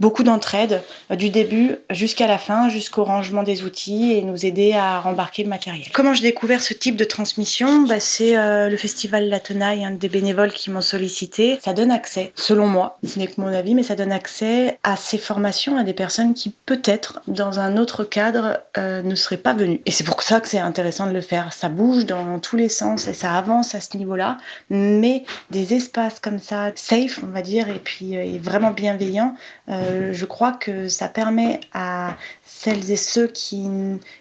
[0.00, 5.00] beaucoup d'entraide du début jusqu'à la fin, jusqu'au rangement des outils et nous aider à
[5.00, 5.86] rembarquer le matériel.
[5.92, 7.82] Comment j'ai découvert ce type de transmission?
[7.82, 11.90] Bah, C'est le festival festival La Tenaille, un des bénévoles qui m'ont sollicité, ça donne
[11.90, 15.76] accès, selon moi, ce n'est que mon avis, mais ça donne accès à ces formations
[15.76, 19.82] à des personnes qui peut-être, dans un autre cadre, euh, ne seraient pas venues.
[19.84, 21.52] Et c'est pour ça que c'est intéressant de le faire.
[21.52, 24.38] Ça bouge dans tous les sens et ça avance à ce niveau-là,
[24.70, 29.36] mais des espaces comme ça, safe, on va dire, et puis euh, vraiment bienveillants,
[29.68, 33.68] euh, je crois que ça permet à celles et ceux qui,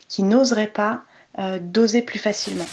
[0.09, 1.03] qui n'oseraient pas
[1.61, 2.65] d'oser plus facilement.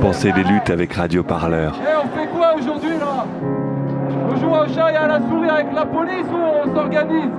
[0.00, 1.74] Pensez les luttes avec Radio Parleur.
[1.74, 3.26] Et on fait quoi aujourd'hui là?
[4.30, 7.30] On joue au chat et à la souris avec la police ou on s'organise?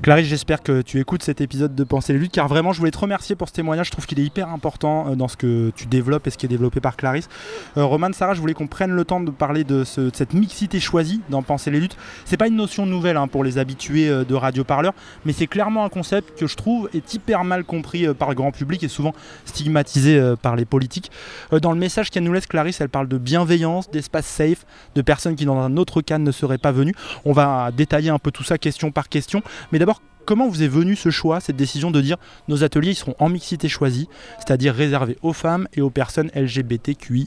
[0.00, 2.92] Clarisse, j'espère que tu écoutes cet épisode de Penser les luttes, car vraiment, je voulais
[2.92, 3.86] te remercier pour ce témoignage.
[3.86, 6.46] Je trouve qu'il est hyper important euh, dans ce que tu développes et ce qui
[6.46, 7.28] est développé par Clarisse.
[7.76, 11.20] Euh, Roman, Sarah, je voulais qu'on prenne le temps de parler de, cette mixité choisie
[11.30, 11.96] dans Penser les luttes.
[12.26, 15.48] C'est pas une notion nouvelle hein, pour les habitués euh, de Radio Parleur, mais c'est
[15.48, 18.88] clairement un concept que je trouve est hyper mal compris par le grand public et
[18.88, 19.14] souvent
[19.46, 21.10] stigmatisé par les politiques.
[21.50, 25.34] dans le message qu'elle nous laisse, Clarisse, elle parle de bienveillance, d'espace safe, de personnes
[25.34, 26.94] qui dans un autre cas ne seraient pas venues.
[27.24, 29.97] On va détailler un peu tout ça question par question, mais d'abord
[30.28, 33.66] comment vous est venu ce choix, cette décision de dire nos ateliers seront en mixité
[33.66, 37.26] choisie, c'est-à-dire réservés aux femmes et aux personnes LGBTQIA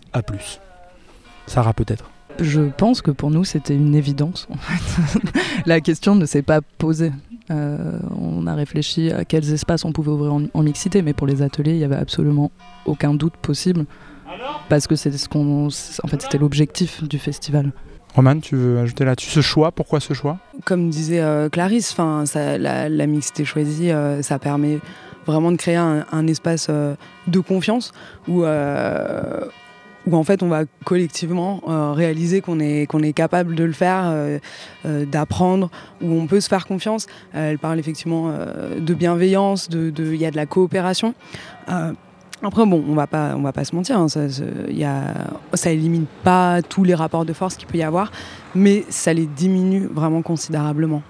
[1.48, 4.48] Sarah peut-être je pense que pour nous c'était une évidence.
[5.66, 7.12] La question ne s'est pas posée.
[7.52, 11.42] Euh, on a réfléchi à quels espaces on pouvait ouvrir en, mixité, mais pour les
[11.42, 12.50] ateliers, il n'y avait absolument
[12.86, 13.86] aucun doute possible
[14.70, 17.74] parce que c'est ce qu'on, en fait, c'était l'objectif du festival.
[18.16, 19.72] Roman, tu veux ajouter là-dessus ce choix?
[19.72, 20.38] Pourquoi ce choix?
[20.66, 24.80] Comme disait euh, Clarisse, la, la, mixité choisie, euh, ça permet
[25.26, 26.96] vraiment de créer un, espace euh,
[27.28, 27.94] de confiance
[28.28, 31.62] où, où en fait on va collectivement
[31.94, 34.12] réaliser qu'on est, qu'on est capable de le faire,
[34.84, 35.70] d'apprendre,
[36.02, 37.06] où on peut se faire confiance.
[37.34, 38.34] elle parle effectivement
[38.78, 41.14] de bienveillance, il de, y a de la coopération.
[42.44, 46.84] Après, bon, on va pas, on va pas se mentir, hein, ça, élimine pas tous
[46.84, 48.12] les rapports de force qu'il peut y avoir,
[48.56, 51.04] mais ça les diminue vraiment considérablement.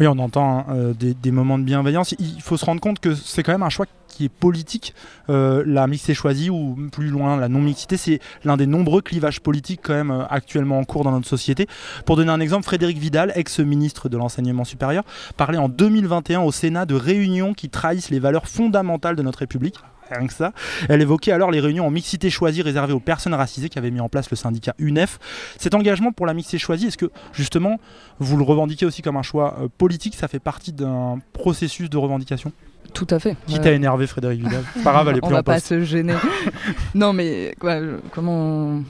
[0.00, 2.14] Oui, on entend hein, euh, des, moments de bienveillance.
[2.18, 4.94] Il faut se rendre compte que c'est quand même un choix qui est politique.
[5.28, 9.80] Euh, la mixité choisie, ou plus loin, la non-mixité, c'est l'un des nombreux clivages politiques
[9.82, 11.66] quand même euh, actuellement en cours dans notre société.
[12.06, 15.04] Pour donner un exemple, Frédéric Vidal, ex-ministre de l'enseignement supérieur,
[15.36, 19.76] parlait en 2021 au Sénat de réunions qui trahissent les valeurs fondamentales de notre République
[20.10, 20.52] rien que ça.
[20.88, 24.08] Elle évoquait alors les réunions en mixité choisie réservées aux personnes racisées qu'avait mis en
[24.08, 25.18] place le syndicat UNEF.
[25.58, 27.78] Cet engagement pour la mixité choisie, est-ce que justement
[28.18, 30.14] vous le revendiquez aussi comme un choix euh, politique?
[30.14, 32.52] Ça fait partie d'un processus de revendication?
[32.92, 33.36] Tout à fait.
[33.46, 36.14] Qui t'a énervé, Frédéric Vidal Pas grave, elle est plus On va pas se gêner.
[36.94, 37.78] non, mais quoi,
[38.12, 38.80] comment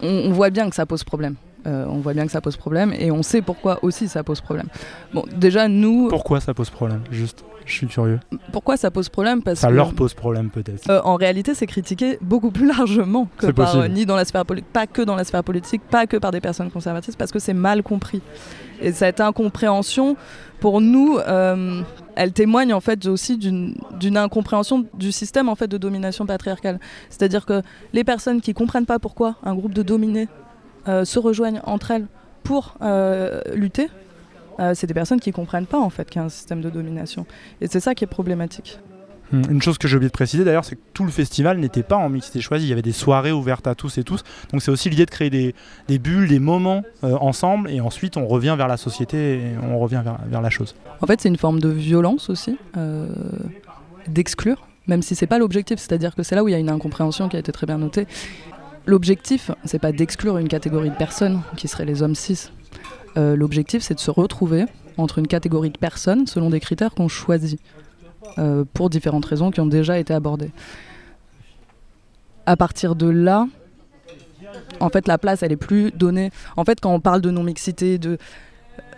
[0.00, 1.36] on, voit bien que ça pose problème.
[1.66, 4.40] Euh, on voit bien que ça pose problème et on sait pourquoi aussi ça pose
[4.40, 4.66] problème.
[5.14, 6.08] Bon, déjà nous.
[6.08, 7.02] Pourquoi ça pose problème?
[7.10, 7.44] Juste.
[7.66, 8.20] Je suis curieux.
[8.52, 9.42] Pourquoi ça pose problème?
[9.42, 10.88] Parce Ça leur pose problème peut-être.
[10.90, 14.44] Euh, en réalité, c'est critiqué beaucoup plus largement que par euh, ni dans la sphère
[14.44, 17.38] politique, pas que dans la sphère politique, pas que par des personnes conservatrices, parce que
[17.38, 18.20] c'est mal compris.
[18.80, 20.16] Et cette incompréhension,
[20.60, 21.82] pour nous, euh,
[22.16, 26.80] elle témoigne en fait aussi d'une incompréhension du système en fait de domination patriarcale.
[27.10, 30.28] C'est-à-dire que les personnes qui comprennent pas pourquoi un groupe de dominés
[30.86, 32.06] se rejoignent entre elles
[32.42, 32.76] pour
[33.54, 33.88] lutter
[34.60, 36.60] euh, c'est des personnes qui ne comprennent pas en fait qu'il y a un système
[36.60, 37.26] de domination.
[37.60, 38.78] Et c'est ça qui est problématique.
[39.32, 39.42] Hmm.
[39.50, 41.96] Une chose que j'ai oublié de préciser d'ailleurs, c'est que tout le festival n'était pas
[41.96, 42.66] en mixité choisie.
[42.66, 44.22] Il y avait des soirées ouvertes à tous et tous.
[44.52, 48.26] Donc c'est aussi l'idée de créer des, bulles, des moments euh, ensemble, et ensuite on
[48.26, 50.74] revient vers la société et on revient vers, la chose.
[51.00, 53.08] En fait, c'est une forme de violence aussi, euh,
[54.06, 55.78] d'exclure, même si c'est pas l'objectif.
[55.78, 57.78] C'est-à-dire que c'est là où il y a une incompréhension qui a été très bien
[57.78, 58.06] notée.
[58.86, 62.50] L'objectif, c'est pas d'exclure une catégorie de personnes qui seraient les hommes cis.
[63.16, 64.64] Euh, l'objectif, c'est de se retrouver
[64.96, 67.60] entre une catégorie de personnes selon des critères qu'on choisit,
[68.38, 70.50] euh, pour différentes raisons qui ont déjà été abordées.
[72.46, 73.46] À partir de là,
[74.80, 76.30] en fait, la place, elle est plus donnée.
[76.56, 78.18] En fait, quand on parle de non-mixité, de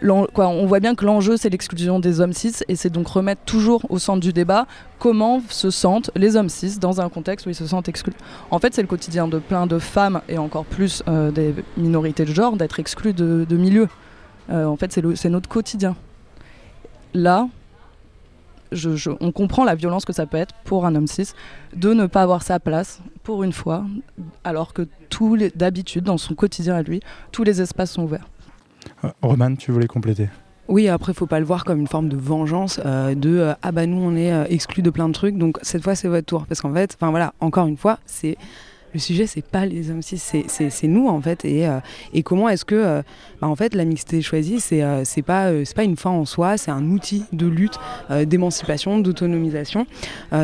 [0.03, 3.87] on voit bien que l'enjeu c'est l'exclusion des hommes cis et c'est donc remettre toujours
[3.91, 4.67] au centre du débat
[4.99, 8.15] comment se sentent les hommes cis dans un contexte où ils se sentent exclus.
[8.51, 12.25] En fait, c'est le quotidien de plein de femmes et encore plus euh, des minorités
[12.25, 13.89] de genre d'être exclus de, de milieux.
[14.51, 15.97] Euh, en fait, c'est notre quotidien.
[17.13, 17.49] Là,
[19.21, 21.33] on comprend la violence que ça peut être pour un homme cis
[21.75, 23.85] de ne pas avoir sa place pour une fois,
[24.43, 24.89] alors que
[25.55, 27.01] d'habitude, dans son quotidien à lui,
[27.33, 28.27] tous les espaces sont ouverts.
[29.05, 30.29] Euh, Roman, tu voulais compléter
[30.67, 33.85] oui, après, faut pas le voir comme une forme de vengeance, euh, de ah bah
[33.85, 36.47] nous on est exclus de plein de trucs, donc cette fois c'est votre tour.
[36.47, 38.39] Parce qu'en fait, enfin voilà, encore une fois, c'est
[38.95, 41.45] le sujet c'est pas les hommes cis, c'est nous en fait.
[41.45, 41.81] Et, euh,
[42.13, 43.03] et comment est-ce que euh,
[43.41, 45.51] bah, en fait la mixité choisie c'est euh, c'est pas
[45.83, 47.79] une fin en soi, c'est un outil de lutte,
[48.27, 49.87] d'émancipation, d'autonomisation.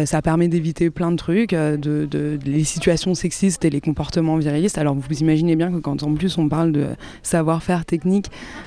[0.05, 4.79] ça permet d'éviter plein de trucs, de, les situations sexistes et les comportements virilistes.
[4.79, 6.87] Alors vous imaginez bien que quand en plus on parle de
[7.23, 8.27] savoir-faire technique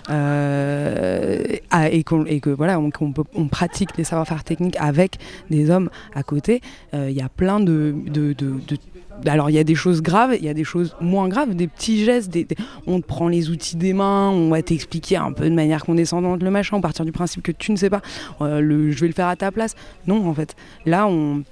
[0.10, 0.14] et,
[2.04, 5.18] que voilà on, pratique les savoir-faire techniques avec
[5.50, 6.62] des hommes à côté,
[6.94, 7.94] il y a plein de
[9.26, 11.68] alors il y a des choses graves, il y a des choses moins graves, des
[11.68, 12.36] petits gestes,
[12.88, 16.44] on te prend les outils des mains, on va t'expliquer un peu de manière condescendante
[16.44, 18.02] le machin, à partir du principe que tu ne sais pas,
[18.42, 19.76] euh, je vais le faire à ta place.
[20.08, 21.44] Non, en fait, là on,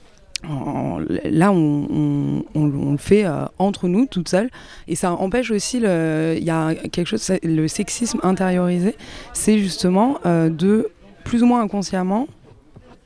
[0.43, 4.49] là, on, le fait euh, entre nous, toute seule.
[4.87, 8.95] Et ça empêche aussi, il y a quelque chose, le sexisme intériorisé,
[9.33, 10.89] c'est justement euh, de,
[11.23, 12.27] plus ou moins inconsciemment,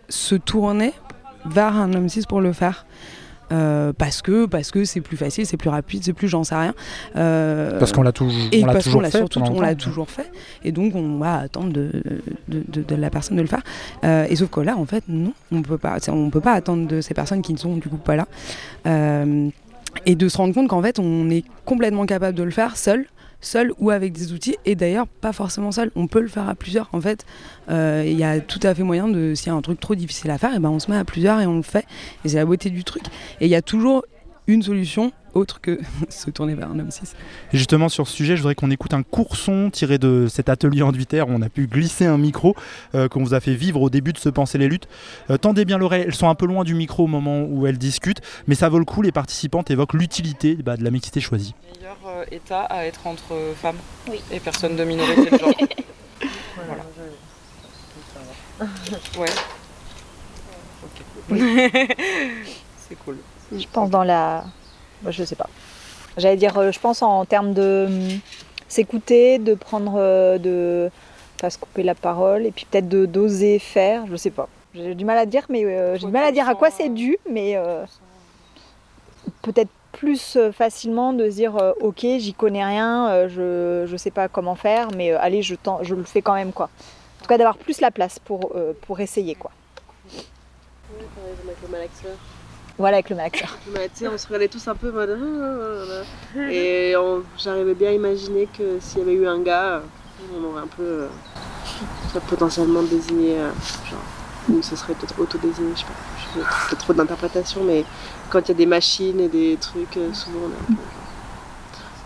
[0.09, 0.93] se tourner
[1.45, 2.84] vers un homme cis pour le faire.
[3.51, 6.55] Euh, parce que parce que c'est plus facile, c'est plus rapide, c'est plus j'en sais
[6.55, 6.73] rien.
[7.15, 9.10] Euh, parce qu'on l'a toujours, et on.
[9.10, 10.31] Surtout, on l'a toujours fait.
[10.63, 11.91] Et donc on va attendre de,
[12.47, 13.62] de, de, la personne de le faire.
[14.03, 15.97] Euh, et sauf que là, en fait, non, on peut pas.
[16.08, 18.27] On peut pas attendre de ces personnes qui ne sont du coup pas là.
[20.05, 23.05] et de se rendre compte qu'en fait, on est complètement capable de le faire seul
[23.45, 24.58] seul ou avec des outils.
[24.65, 25.91] Et d'ailleurs, pas forcément seul.
[25.95, 26.89] On peut le faire à plusieurs.
[26.93, 27.25] En fait,
[27.69, 29.95] euh, il y a tout à fait moyen de, s'il y a un truc trop
[29.95, 31.86] difficile à faire, et ben on se met à plusieurs et on le fait.
[32.23, 33.03] Et c'est la beauté du truc.
[33.39, 34.05] Et il y a toujours
[34.47, 35.79] une solution autre que
[36.10, 37.13] se tourner vers un homme cis.
[37.53, 40.49] Et justement sur ce sujet, je voudrais qu'on écoute un court son tiré de cet
[40.49, 42.55] atelier en où on a pu glisser un micro
[42.95, 44.88] euh, qu'on vous a fait vivre au début de se penser les luttes.
[45.29, 47.77] Euh, tendez bien l'oreille, elles sont un peu loin du micro au moment où elles
[47.77, 51.53] discutent, mais ça vaut le coup, les participantes évoquent l'utilité bah, de la mixité choisie.
[51.75, 53.77] Meilleur euh, état à être entre femmes
[54.31, 55.53] et personnes de minorité de genre.
[56.65, 56.86] voilà.
[59.19, 59.27] Ouais.
[62.88, 63.17] C'est cool.
[63.51, 64.43] Je pense dans la
[65.01, 65.49] bah, je sais pas.
[66.17, 68.19] J'allais dire, euh, je pense en termes de hum,
[68.67, 70.89] s'écouter, de prendre, euh, de
[71.39, 74.47] pas se couper la parole, et puis peut-être de d'oser faire, je sais pas.
[74.73, 76.89] J'ai du mal à dire, mais euh, j'ai du mal à dire à quoi c'est
[76.89, 77.58] dû, mais
[79.41, 84.89] peut-être plus facilement de dire ok j'y connais rien, je, je sais pas comment faire,
[84.97, 86.65] mais allez je, je le fais quand même quoi.
[86.65, 89.51] En tout cas d'avoir plus la place pour, pour essayer quoi.
[92.77, 93.41] Voilà, avec le max.
[94.03, 95.17] on se regardait tous un peu mode.
[96.38, 96.93] Ah, Et
[97.38, 99.81] j'arrivais bien à imaginer que s'il y avait eu un gars,
[100.33, 103.49] on aurait un peu euh, potentiellement désigné, euh,
[103.89, 103.99] genre,
[104.49, 106.41] ou ce serait peut-être auto-désigné, je sais pas.
[106.41, 107.85] Je fais trop d'interprétation, mais
[108.29, 110.81] quand il y a des machines et des trucs, euh, souvent on est un peu.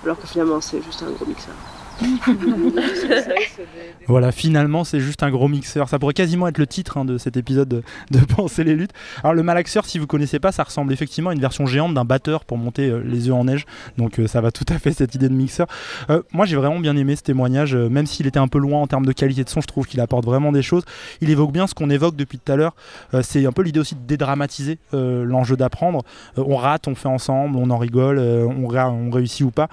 [0.03, 1.55] Alors que finalement, c'est juste un gros mixeur.
[4.07, 5.89] voilà, finalement, c'est juste un gros mixeur.
[5.89, 7.83] Ça pourrait quasiment être le titre hein, de cet épisode de,
[8.35, 8.91] Penser les luttes.
[9.23, 12.05] Alors, le malaxeur, si vous connaissez pas, ça ressemble effectivement à une version géante d'un
[12.05, 13.65] batteur pour monter euh, les œufs en neige.
[13.97, 15.67] Donc, euh, ça va tout à fait cette idée de mixeur.
[16.09, 18.88] Euh, moi, j'ai vraiment bien aimé ce témoignage, même s'il était un peu loin en
[18.88, 19.62] termes de qualité de son.
[19.62, 20.83] Je trouve qu'il apporte vraiment des choses.
[21.21, 22.75] Il évoque bien ce qu'on évoque depuis tout à l'heure.
[23.23, 26.03] c'est un peu l'idée aussi de dédramatiser l'enjeu d'apprendre.
[26.38, 29.69] on rate, on fait ensemble, on en rigole, on, on, réussit ou pas.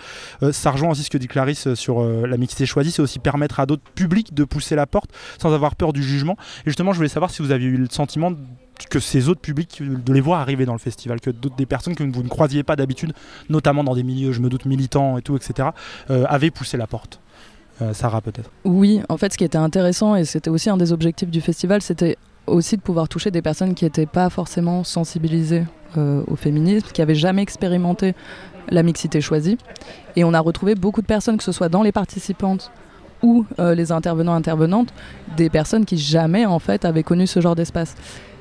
[0.51, 3.61] ça rejoint aussi ce que dit Clarisse sur euh, la mixité choisie, c'est aussi permettre
[3.61, 6.37] à d'autres publics de pousser la porte sans avoir peur du jugement.
[6.65, 8.33] Et justement, je voulais savoir si vous aviez eu le sentiment
[8.91, 11.95] que ces autres publics, de les voir arriver dans le festival, que d'autres des personnes
[11.95, 13.13] que vous ne croisiez pas d'habitude,
[13.49, 15.71] notamment dans des milieux, je me doute, militants et tout, etc.,
[16.11, 17.21] euh, avaient poussé la porte.
[17.83, 18.51] Euh, Sarah peut-être.
[18.65, 21.83] Oui, en fait ce qui était intéressant et c'était aussi un des objectifs du festival,
[21.83, 25.65] c'était aussi de pouvoir toucher des personnes qui n'étaient pas forcément sensibilisées
[25.97, 28.15] au féminisme, qui n'avaient jamais expérimenté
[28.69, 29.59] la mixité choisie.
[30.17, 32.71] Et on a retrouvé beaucoup de personnes, que ce soit dans les participantes
[33.23, 34.93] ou euh, les intervenants intervenantes,
[35.37, 37.95] des personnes qui jamais en fait avaient connu ce genre d'espace.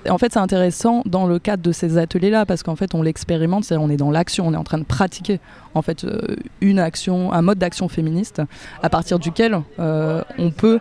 [0.07, 3.63] En fait, c'est intéressant dans le cadre de ces ateliers-là parce qu'en fait, on l'expérimente,
[3.63, 5.39] c'est on est dans l'action, on est en train de pratiquer
[5.73, 8.43] en fait euh, une action, un mode d'action féministe
[8.83, 10.79] à partir duquel euh, on peut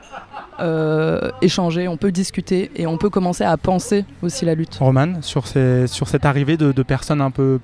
[1.41, 4.77] échanger, on peut discuter et on peut commencer à penser aussi la lutte.
[4.77, 7.59] Roman, sur, ces, sur cette arrivée de, de personnes un peu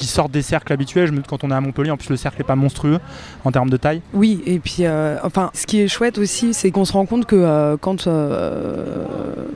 [0.00, 1.06] qui sortent des cercles habituels.
[1.06, 2.98] Je me quand on est à Montpellier, en plus le cercle n'est pas monstrueux
[3.44, 4.00] en termes de taille.
[4.14, 7.26] Oui, et puis euh, enfin, ce qui est chouette aussi, c'est qu'on se rend compte
[7.26, 9.04] que euh, quand, euh,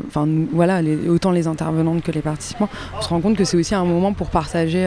[0.07, 3.75] enfin voilà, autant les intervenantes que les participants, on se rend compte que c'est aussi
[3.75, 4.87] un moment pour partager,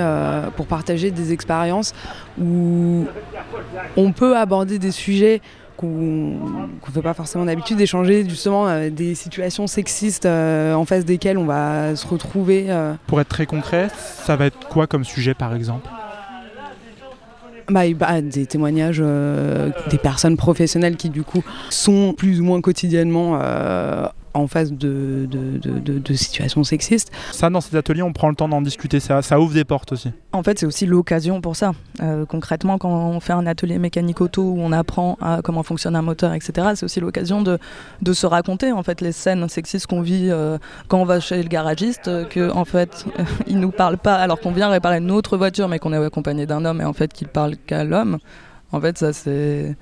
[0.56, 1.94] pour partager des expériences
[2.40, 3.06] où
[3.96, 5.42] on peut aborder des sujets
[5.78, 5.88] qu'on
[6.88, 11.38] ne fait pas forcément d'habitude d'échanger justement euh, des situations sexistes euh, en face desquelles
[11.38, 12.66] on va se retrouver.
[12.70, 12.94] Euh.
[13.06, 15.88] Pour être très concret, ça va être quoi comme sujet par exemple?
[17.70, 19.04] Bah, bah, des témoignages
[19.90, 23.40] des personnes professionnelles qui du coup sont plus ou moins quotidiennement
[24.34, 27.12] en face de, de, situations sexistes.
[27.32, 29.92] Ça, dans ces ateliers, on prend le temps d'en discuter, ça, ça ouvre des portes
[29.92, 30.12] aussi.
[30.32, 31.74] En fait, c'est aussi l'occasion pour ça.
[32.02, 35.96] Euh, concrètement, quand on fait un atelier mécanique auto où on apprend à comment fonctionne
[35.96, 37.58] un moteur, etc., c'est aussi l'occasion de,
[38.14, 41.50] se raconter en fait les scènes sexistes qu'on vit euh, quand on va chez le
[41.50, 43.06] garagiste, euh, que en fait,
[43.48, 46.46] il nous parle pas alors qu'on vient réparer une autre voiture, mais qu'on est accompagné
[46.46, 48.18] d'un homme et en fait qu'il parle qu'à l'homme.
[48.72, 49.78] En fait, ça c'est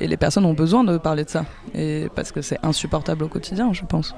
[0.00, 1.44] et les personnes ont besoin de parler de ça.
[1.74, 4.14] Et parce que c'est insupportable au quotidien, je pense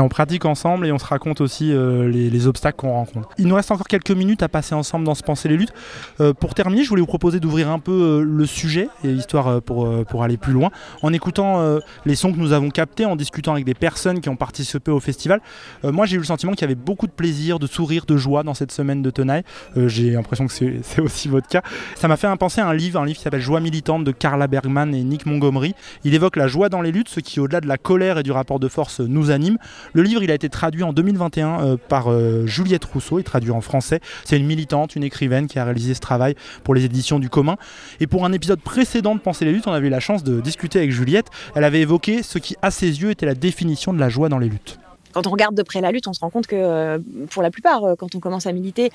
[0.00, 3.28] on pratique ensemble et on se raconte aussi euh, les, obstacles qu'on rencontre.
[3.38, 5.72] Il nous reste encore quelques minutes à passer ensemble dans ce Penser les luttes.
[6.20, 9.62] Euh, pour terminer, je voulais vous proposer d'ouvrir un peu euh, le sujet, et histoire
[9.62, 10.70] pour, pour aller plus loin,
[11.02, 14.36] en écoutant les sons que nous avons captés, en discutant avec des personnes qui ont
[14.36, 15.40] participé au festival.
[15.84, 18.42] moi, j'ai eu le sentiment qu'il y avait beaucoup de plaisir, de sourire, de joie
[18.42, 19.44] dans cette semaine de tenaille.
[19.76, 20.52] j'ai l'impression que
[20.82, 21.62] c'est aussi votre cas.
[21.94, 24.46] Ça m'a fait penser à un livre, un livre qui s'appelle Joie militante de Carla
[24.46, 25.74] Bergman et Nick Montgomery.
[26.04, 28.32] Il évoque la joie dans les luttes, ce qui, au-delà de la colère et du
[28.32, 29.58] rapport de force, nous anime.
[29.92, 33.50] Le livre, il a été traduit en 2021 euh, par euh, Juliette Rousseau, et traduit
[33.50, 34.00] en français.
[34.24, 37.56] C'est une militante, une écrivaine qui a réalisé ce travail pour les éditions du commun.
[38.00, 40.40] Et pour un épisode précédent de Penser les luttes, on avait eu la chance de
[40.40, 41.26] discuter avec Juliette.
[41.54, 44.38] Elle avait évoqué ce qui, à ses yeux, était la définition de la joie dans
[44.38, 44.78] les luttes.
[45.12, 46.98] Quand on regarde de près la lutte, on se rend compte que euh,
[47.30, 48.90] pour la plupart, quand on commence à militer,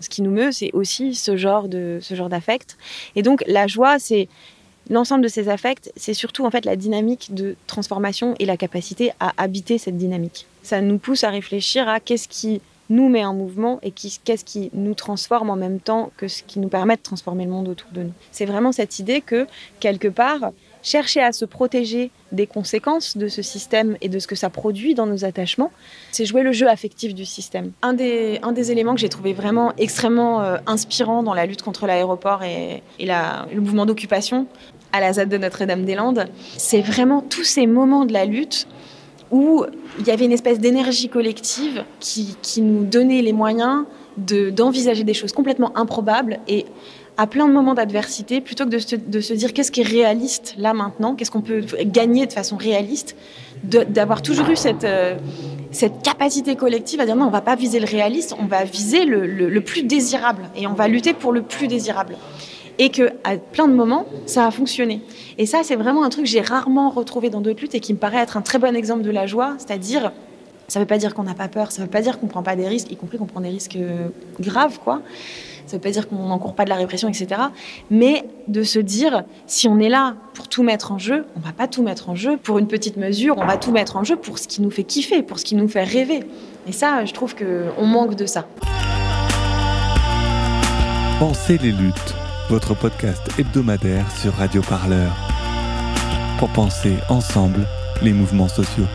[0.00, 2.78] ce qui nous meut, c'est aussi ce genre d'affect.
[3.16, 4.28] Et donc la joie, c'est
[4.90, 9.12] l'ensemble de ces affects, c'est surtout en fait la dynamique de transformation et la capacité
[9.20, 10.46] à habiter cette dynamique.
[10.62, 14.70] Ça nous pousse à réfléchir à qu'est-ce qui nous met en mouvement et qu'est-ce qui
[14.72, 17.90] nous transforme en même temps que ce qui nous permet de transformer le monde autour
[17.92, 18.12] de nous.
[18.32, 19.46] C'est vraiment cette idée que,
[19.78, 24.34] quelque part, chercher à se protéger des conséquences de ce système et de ce que
[24.34, 25.70] ça produit dans nos attachements,
[26.12, 27.72] c'est jouer le jeu affectif du système.
[27.82, 31.62] Un des, un des éléments que j'ai trouvé vraiment extrêmement euh, inspirant dans la lutte
[31.62, 34.46] contre l'aéroport et, et le mouvement d'occupation
[34.92, 38.66] à la ZAD de Notre-Dame-des-Landes, c'est vraiment tous ces moments de la lutte
[39.30, 39.64] où
[39.98, 43.84] il y avait une espèce d'énergie collective qui, qui, nous donnait les moyens
[44.16, 46.64] d'envisager des choses complètement improbables et
[47.18, 49.88] à plein de moments d'adversité, plutôt que de se, de se dire qu'est-ce qui est
[49.88, 53.16] réaliste là maintenant, qu'est-ce qu'on peut gagner de façon réaliste,
[53.64, 55.16] d'avoir toujours eu cette, euh,
[55.72, 59.04] cette capacité collective à dire non, on va pas viser le réaliste, on va viser
[59.04, 62.16] le, le plus désirable et on va lutter pour le plus désirable
[62.78, 65.02] et que à plein de moments ça a fonctionné.
[65.36, 67.92] Et ça c'est vraiment un truc que j'ai rarement retrouvé dans d'autres luttes et qui
[67.92, 70.12] me paraît être un très bon exemple de la joie, c'est-à-dire
[70.68, 72.26] ça ne veut pas dire qu'on n'a pas peur, ça ne veut pas dire qu'on
[72.26, 75.00] ne prend pas des risques, y compris qu'on prend des risques euh, graves, quoi.
[75.64, 77.40] Ça ne veut pas dire qu'on n'encourt pas de la répression, etc.
[77.90, 81.52] Mais de se dire, si on est là pour tout mettre en jeu, on va
[81.52, 84.16] pas tout mettre en jeu pour une petite mesure, on va tout mettre en jeu
[84.16, 86.20] pour ce qui nous fait kiffer, pour ce qui nous fait rêver.
[86.66, 88.46] Et ça, je trouve qu'on manque de ça.
[91.18, 92.17] Pensez les luttes
[92.48, 95.12] votre podcast hebdomadaire sur Radio Parleur.
[96.38, 97.66] Pour penser ensemble
[98.02, 98.86] les mouvements sociaux.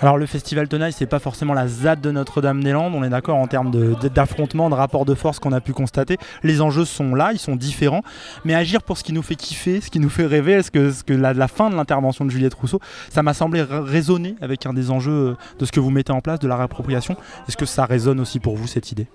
[0.00, 3.48] Alors le festival Tenaille, c'est pas forcément la ZAD de Notre-Dame-des-Landes, on est d'accord en
[3.48, 3.72] termes
[4.14, 6.16] d'affrontement, de, rapport de force qu'on a pu constater.
[6.44, 8.02] Les enjeux sont là, ils sont différents,
[8.44, 11.12] mais agir pour ce qui nous fait kiffer, ce qui nous fait rêver, est-ce que,
[11.12, 12.80] la, fin de l'intervention de Juliette Rousseau,
[13.10, 16.20] ça m'a semblé résonner avec un des enjeux euh, de ce que vous mettez en
[16.20, 17.16] place, de la réappropriation?
[17.48, 19.08] Est-ce que ça résonne aussi pour vous cette idée?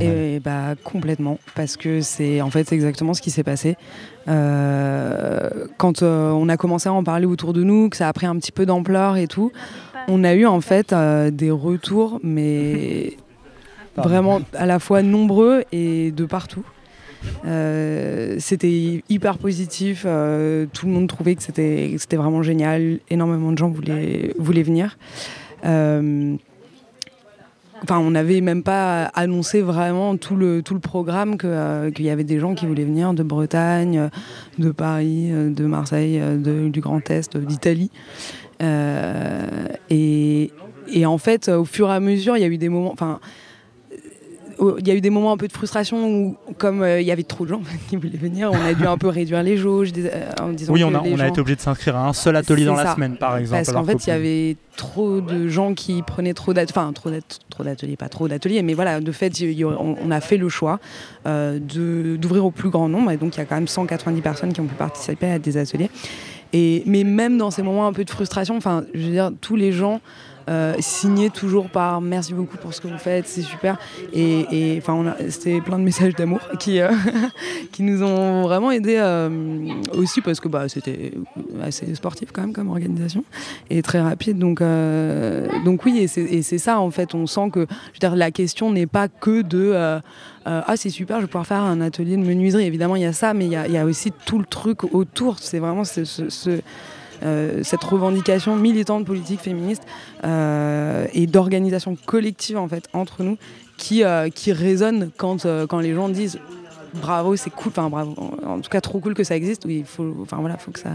[0.00, 3.76] Et bah complètement, parce que c'est en fait exactement ce qui s'est passé.
[4.28, 8.12] Euh, quand euh, on a commencé à en parler autour de nous, que ça a
[8.12, 9.52] pris un petit peu d'ampleur et tout,
[10.08, 13.16] on a eu en fait euh, des retours, mais
[13.96, 16.64] vraiment à la fois nombreux et de partout.
[17.44, 24.34] c'était hyper positif, tout le monde trouvait que c'était vraiment génial, énormément de gens voulaient,
[24.38, 24.98] voulaient venir.
[27.90, 32.54] On n'avait même pas annoncé vraiment tout le, programme euh, qu'il y avait des gens
[32.54, 34.10] qui voulaient venir de Bretagne,
[34.58, 37.90] de Paris, de Marseille, du Grand Est, d'Italie.
[38.62, 40.50] Euh, et,
[41.04, 42.94] en fait, au fur et à mesure, il y a eu des moments.
[44.78, 47.10] Il y a eu des moments un peu de frustration où, comme euh, il y
[47.10, 49.90] avait trop de gens qui voulaient venir, on a dû un peu réduire les jauges
[49.96, 52.36] euh, en disant Oui, on a, on a été obligé de s'inscrire à un seul
[52.36, 53.64] atelier dans la semaine, par exemple.
[53.64, 57.64] Parce qu'en fait, il y avait trop de gens qui prenaient trop d'ateliers, enfin trop
[57.64, 59.32] d'ateliers, pas trop d'ateliers, mais voilà, de fait,
[59.64, 60.80] on, a fait le choix
[61.26, 64.52] euh, d'ouvrir au plus grand nombre, et donc il y a quand même 190 personnes
[64.52, 65.90] qui ont pu participer à des ateliers.
[66.52, 69.56] Et, mais même dans ces moments un peu de frustration, enfin, je veux dire, tous
[69.56, 70.00] les gens
[70.48, 73.78] euh, signé toujours par merci beaucoup pour ce que vous faites, c'est super.
[74.12, 76.90] Et enfin, c'était plein de messages d'amour qui, euh,
[77.72, 79.28] qui nous ont vraiment aidés euh,
[79.94, 81.12] aussi parce que bah, c'était
[81.62, 83.24] assez sportif quand même comme organisation
[83.70, 84.38] et très rapide.
[84.38, 84.62] Donc,
[85.64, 87.14] donc oui, et c'est ça en fait.
[87.14, 87.66] On sent que
[88.02, 90.00] la question n'est pas que de
[90.46, 92.66] ah c'est super, je vais pouvoir faire un atelier de menuiserie.
[92.66, 95.38] Évidemment, il y a ça, mais il y a, aussi tout le truc autour.
[95.38, 96.60] C'est vraiment ce
[97.20, 99.82] cette revendication militante politique féministe
[100.24, 103.38] et d'organisation collective en fait entre nous
[103.76, 104.02] qui,
[104.34, 106.38] qui résonne quand, quand les gens disent
[106.94, 108.14] bravo, c'est cool, enfin bravo,
[108.46, 109.64] en tout cas trop cool que ça existe.
[109.66, 110.90] Oui, il faut, enfin voilà, faut que ça,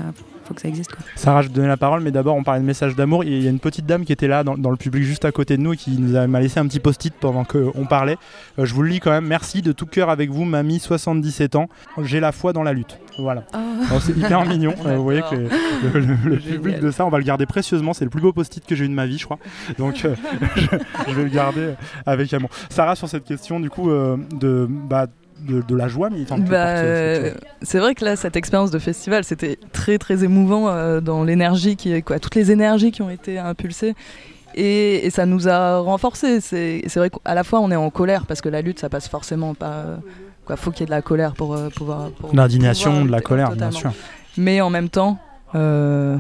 [0.45, 0.91] faut que ça existe.
[0.91, 1.05] Quoi.
[1.15, 3.24] Sarah, je te donnais la parole, mais d'abord on parlait de message d'amour.
[3.24, 5.57] Il y a une petite dame qui était là dans, le public juste à côté
[5.57, 8.17] de nous et qui nous a laissé un petit post-it pendant qu'on parlait.
[8.57, 9.26] Euh, je vous le lis quand même.
[9.26, 11.69] Merci de tout cœur avec vous, mamie, 77 ans.
[12.01, 12.97] J'ai la foi dans la lutte.
[13.17, 13.43] Voilà.
[13.53, 13.99] Oh.
[14.01, 14.74] c'est hyper mignon.
[14.86, 15.36] Euh, vous voyez que
[15.97, 17.93] le, public de ça, on va le garder précieusement.
[17.93, 19.38] C'est le plus beau post-it que j'ai eu de ma vie, je crois.
[19.78, 20.15] Donc euh,
[21.07, 21.74] je, vais le garder
[22.05, 22.49] avec amour.
[22.69, 25.07] Sarah, sur cette question du coup de bah,
[25.41, 26.75] de, la joie militante bah,
[27.61, 31.75] C'est vrai que là, cette expérience de festival, c'était très très émouvant euh, dans l'énergie,
[31.75, 33.95] qui, quoi, toutes les énergies qui ont été impulsées.
[34.55, 36.41] Et, ça nous a renforcés.
[36.41, 39.07] C'est vrai qu'à la fois on est en colère parce que la lutte ça passe
[39.07, 39.85] forcément pas.
[40.45, 42.09] Quoi, faut qu'il y ait de la colère pour euh, pouvoir.
[42.33, 43.91] L'indignation, de la colère, bien sûr.
[44.37, 45.19] Mais en même temps,
[45.55, 46.17] euh,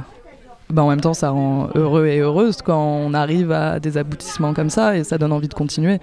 [0.69, 4.53] bah en même temps, ça rend heureux et heureuse quand on arrive à des aboutissements
[4.53, 5.99] comme ça et ça donne envie de continuer.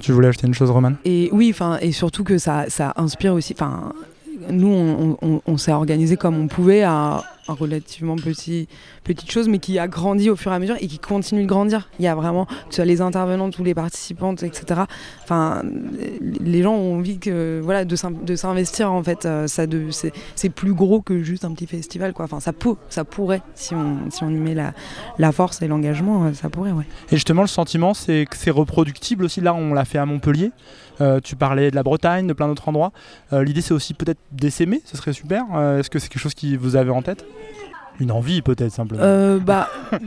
[0.00, 0.92] Tu voulais acheter une chose, Roman?
[1.04, 3.52] Et oui, enfin, et surtout que ça, ça inspire aussi.
[3.52, 3.92] Enfin,
[4.50, 4.68] nous,
[5.20, 7.24] on, on s'est organisé comme on pouvait à
[7.54, 8.68] relativement petit,
[9.04, 11.46] petite chose, mais qui a grandi au fur et à mesure et qui continue de
[11.46, 11.88] grandir.
[11.98, 14.82] Il y a vraiment, que ce soit les intervenants, tous les participantes, etc.
[15.22, 15.62] Enfin,
[16.20, 19.26] les gens ont envie que, voilà, de, s'investir, en fait.
[19.26, 19.64] Euh, ça
[20.34, 22.24] c'est, plus gros que juste un petit festival, quoi.
[22.24, 24.72] Enfin, ça, peut, ça pourrait, si on, si on y met la,
[25.18, 26.86] la force et l'engagement, euh, ça pourrait, ouais.
[27.10, 29.40] Et justement, le sentiment, c'est que c'est reproductible aussi.
[29.40, 30.50] Là, on l'a fait à Montpellier.
[31.00, 32.92] Euh, tu parlais de la Bretagne, de plein d'autres endroits.
[33.32, 35.44] l'idée, c'est aussi peut-être d'essaimer, ce serait super.
[35.78, 37.24] Est-ce que c'est quelque chose qui vous avez en tête?
[38.00, 39.68] Une envie peut-être simplement euh, bah,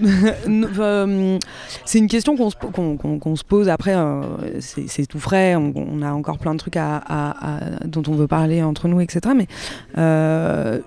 [0.48, 1.38] euh,
[1.84, 4.22] C'est une question qu'on se, pose après, euh,
[4.60, 6.78] c'est tout frais, on, a encore plein de trucs
[7.86, 9.36] dont on veut parler entre nous, etc.
[9.36, 9.48] Mais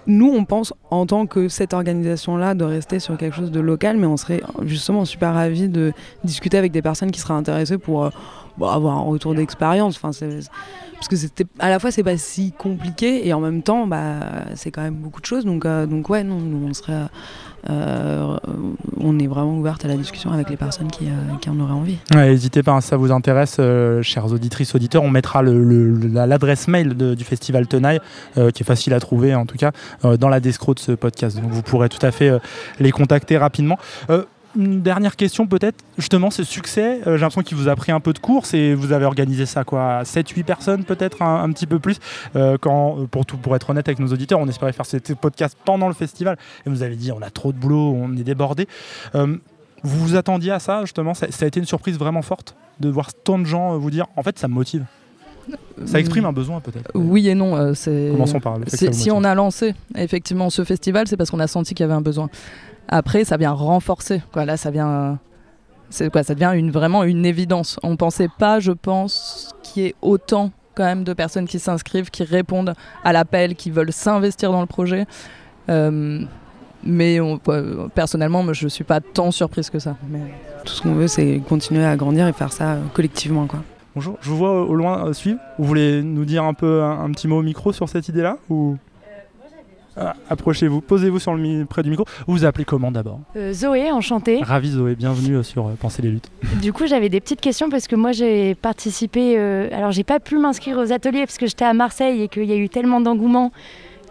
[0.06, 3.98] nous, on pense en tant que cette organisation-là de rester sur quelque chose de local,
[3.98, 5.92] mais on serait justement super ravis de
[6.24, 8.10] discuter avec des personnes qui seraient intéressées pour
[8.60, 9.96] avoir un retour d'expérience.
[9.96, 10.10] Enfin,
[11.04, 14.20] parce que c'était à la fois c'est pas si compliqué et en même temps bah
[14.54, 16.94] c'est quand même beaucoup de choses donc euh, donc ouais non on serait
[17.68, 18.36] euh,
[18.98, 21.72] on est vraiment ouverte à la discussion avec les personnes qui, euh, qui en auraient
[21.72, 21.96] envie.
[22.14, 23.58] N'hésitez pas, si ça vous intéresse,
[24.02, 28.00] chers auditrices, auditeurs, on mettra l'adresse mail du festival Tenaille,
[28.34, 31.40] qui est facile à trouver en tout cas, dans la descro de ce podcast.
[31.40, 32.32] Donc vous pourrez tout à fait
[32.80, 33.78] les contacter rapidement
[34.56, 38.00] une dernière question peut-être, justement ce succès, euh, j'ai l'impression qu'il vous a pris un
[38.00, 41.78] peu de course et vous avez organisé ça quoi, 7-8 personnes peut-être, un, petit peu
[41.78, 41.98] plus,
[42.36, 44.96] euh, quand, euh, pour, tout, pour être honnête avec nos auditeurs, on espérait faire ce
[45.14, 46.36] podcast pendant le festival
[46.66, 48.68] et vous avez dit on a trop de boulot, on est débordé.
[49.14, 49.38] vous
[49.82, 53.38] vous attendiez à ça justement, ça, a été une surprise vraiment forte de voir tant
[53.38, 54.84] de gens vous dire en fait ça me motive
[55.84, 56.90] ça exprime un besoin peut-être.
[56.94, 57.74] Oui et non.
[57.74, 61.74] Commençons par le Si on a lancé effectivement ce festival, c'est parce qu'on a senti
[61.74, 62.30] qu'il y avait un besoin.
[62.88, 64.22] Après, ça vient renforcer.
[64.32, 64.44] Quoi.
[64.44, 65.18] Là, ça vient,
[65.90, 67.78] c'est quoi Ça devient une, vraiment une évidence.
[67.82, 72.10] On pensait pas, je pense, qu'il y ait autant quand même de personnes qui s'inscrivent,
[72.10, 72.74] qui répondent
[73.04, 75.06] à l'appel, qui veulent s'investir dans le projet.
[75.68, 76.24] Euh,
[76.82, 77.18] mais
[77.94, 79.96] personnellement, je suis pas tant surprise que ça.
[80.08, 80.20] Mais...
[80.64, 83.46] Tout ce qu'on veut, c'est continuer à grandir et faire ça euh, collectivement.
[83.46, 83.60] Quoi.
[83.94, 85.38] Bonjour, je vous vois au loin euh, suivre.
[85.58, 88.38] Vous voulez nous dire un peu un, un petit mot au micro sur cette idée-là
[88.50, 88.76] ou...
[89.96, 92.04] Ah, approchez-vous, posez-vous sur le, près du micro.
[92.26, 93.20] Vous vous appelez comment d'abord?
[93.36, 94.40] Euh, Zoé, enchantée.
[94.42, 96.30] Ravi Zoé, bienvenue euh, sur euh, Penser les luttes.
[96.60, 99.38] Du coup, j'avais des petites questions parce que moi j'ai participé.
[99.72, 102.52] alors, j'ai pas pu m'inscrire aux ateliers parce que j'étais à Marseille et qu'il y
[102.52, 103.52] a eu tellement d'engouement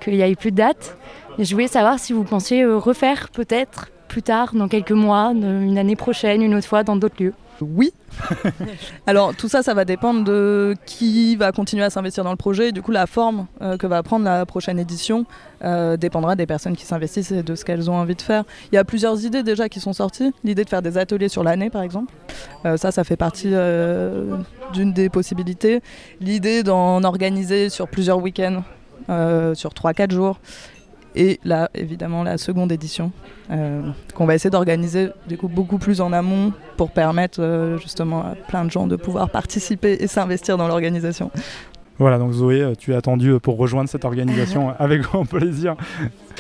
[0.02, 0.98] qu'il n'y a eu plus de date.
[1.40, 5.78] Et je voulais savoir si vous pensiez refaire peut-être plus tard, dans quelques mois, une
[5.78, 7.34] année prochaine, une autre fois, dans d'autres lieux.
[7.62, 7.94] Oui.
[9.08, 12.72] Alors tout ça, ça va dépendre de qui va continuer à s'investir dans le projet.
[12.72, 15.26] Du coup, la forme euh, que va prendre la prochaine édition
[15.64, 18.44] euh, dépendra des personnes qui s'investissent et de ce qu'elles ont envie de faire.
[18.72, 20.34] Il y a plusieurs idées déjà qui sont sorties.
[20.44, 22.14] L'idée de faire des ateliers sur l'année, par exemple.
[22.66, 23.52] Euh, ça, ça fait partie
[24.74, 25.82] d'une des possibilités.
[26.20, 28.64] L'idée d'en organiser sur plusieurs week-ends,
[29.08, 30.40] sur 3-4 jours.
[31.16, 33.12] Et là, évidemment, la seconde édition,
[33.52, 33.82] euh,
[34.16, 38.36] qu'on va essayer d'organiser du coup beaucoup plus en amont pour permettre euh, justement à
[38.36, 41.30] plein de gens de pouvoir participer et s'investir dans l'organisation.
[42.00, 45.76] Voilà, donc Zoé, euh, tu es attendue pour rejoindre cette organisation avec grand plaisir.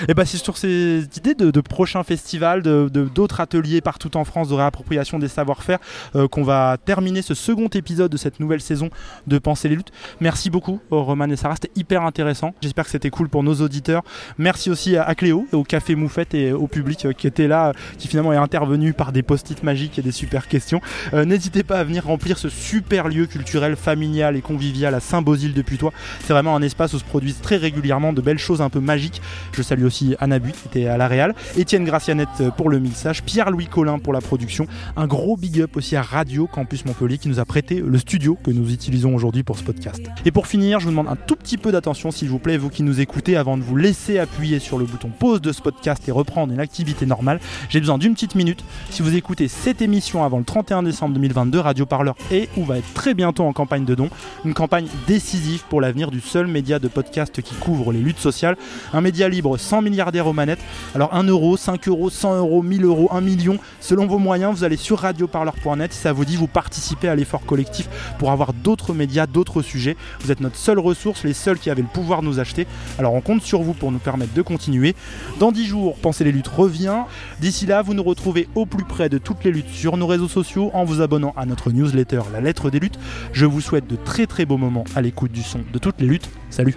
[0.07, 4.49] Et bah c'est sur ces idées de, prochains festivals, de, d'autres ateliers partout en France
[4.49, 5.79] de réappropriation des savoir-faire
[6.15, 8.89] euh, qu'on va terminer ce second épisode de cette nouvelle saison
[9.27, 9.91] de Penser les luttes.
[10.21, 12.53] Merci beaucoup Roman et Sarah, c'était hyper intéressant.
[12.61, 14.03] J'espère que c'était cool pour nos auditeurs.
[14.37, 17.73] Merci aussi à, Cléo, au Café Moufette et au public euh, qui était là, euh,
[17.97, 20.81] qui finalement est intervenu par des post-it magiques et des super questions.
[21.13, 25.53] N'hésitez pas à venir remplir ce super lieu culturel, familial et convivial à Saint-Bosy îles
[25.53, 25.91] depuis toi.
[26.21, 29.21] C'est vraiment un espace où se produisent très régulièrement de belles choses un peu magiques.
[29.51, 33.23] Je salue aussi Anna Buit qui était à la Réal, Étienne Gracianette pour le mixage,
[33.23, 34.67] Pierre-Louis Collin pour la production.
[34.95, 38.37] Un gros big up aussi à Radio Campus Montpellier qui nous a prêté le studio
[38.43, 40.01] que nous utilisons aujourd'hui pour ce podcast.
[40.25, 42.69] Et pour finir, je vous demande un tout petit peu d'attention s'il vous plaît, vous
[42.69, 46.07] qui nous écoutez, avant de vous laisser appuyer sur le bouton pause de ce podcast
[46.07, 47.39] et reprendre une activité normale.
[47.69, 48.63] J'ai besoin d'une petite minute.
[48.89, 52.77] Si vous écoutez cette émission avant le 31 décembre 2022, Radio Parleur est ou va
[52.77, 54.09] être très bientôt en campagne de dons.
[54.45, 58.57] Une campagne décisive pour l'avenir du seul média de podcast qui couvre les luttes sociales.
[58.93, 60.59] Un média libre, 100 milliardaires aux manettes.
[60.93, 63.57] Alors 1 euro, 5 euros, 100 euros, 1000 euros, 1 million.
[63.79, 65.91] Selon vos moyens, vous allez sur radioparleur.net.
[65.93, 69.97] Ça vous dit, vous participez à l'effort collectif pour avoir d'autres médias, d'autres sujets.
[70.19, 72.67] Vous êtes notre seule ressource, les seuls qui avaient le pouvoir de nous acheter.
[72.99, 74.93] Alors on compte sur vous pour nous permettre de continuer.
[75.39, 77.05] Dans 10 jours, Pensez les luttes revient.
[77.39, 80.27] D'ici là, vous nous retrouvez au plus près de toutes les luttes sur nos réseaux
[80.27, 82.99] sociaux en vous abonnant à notre newsletter La Lettre des Luttes.
[83.31, 86.05] Je vous souhaite de très très beaux moments à l'écoute du son de toutes les
[86.05, 86.29] luttes.
[86.51, 86.75] Salut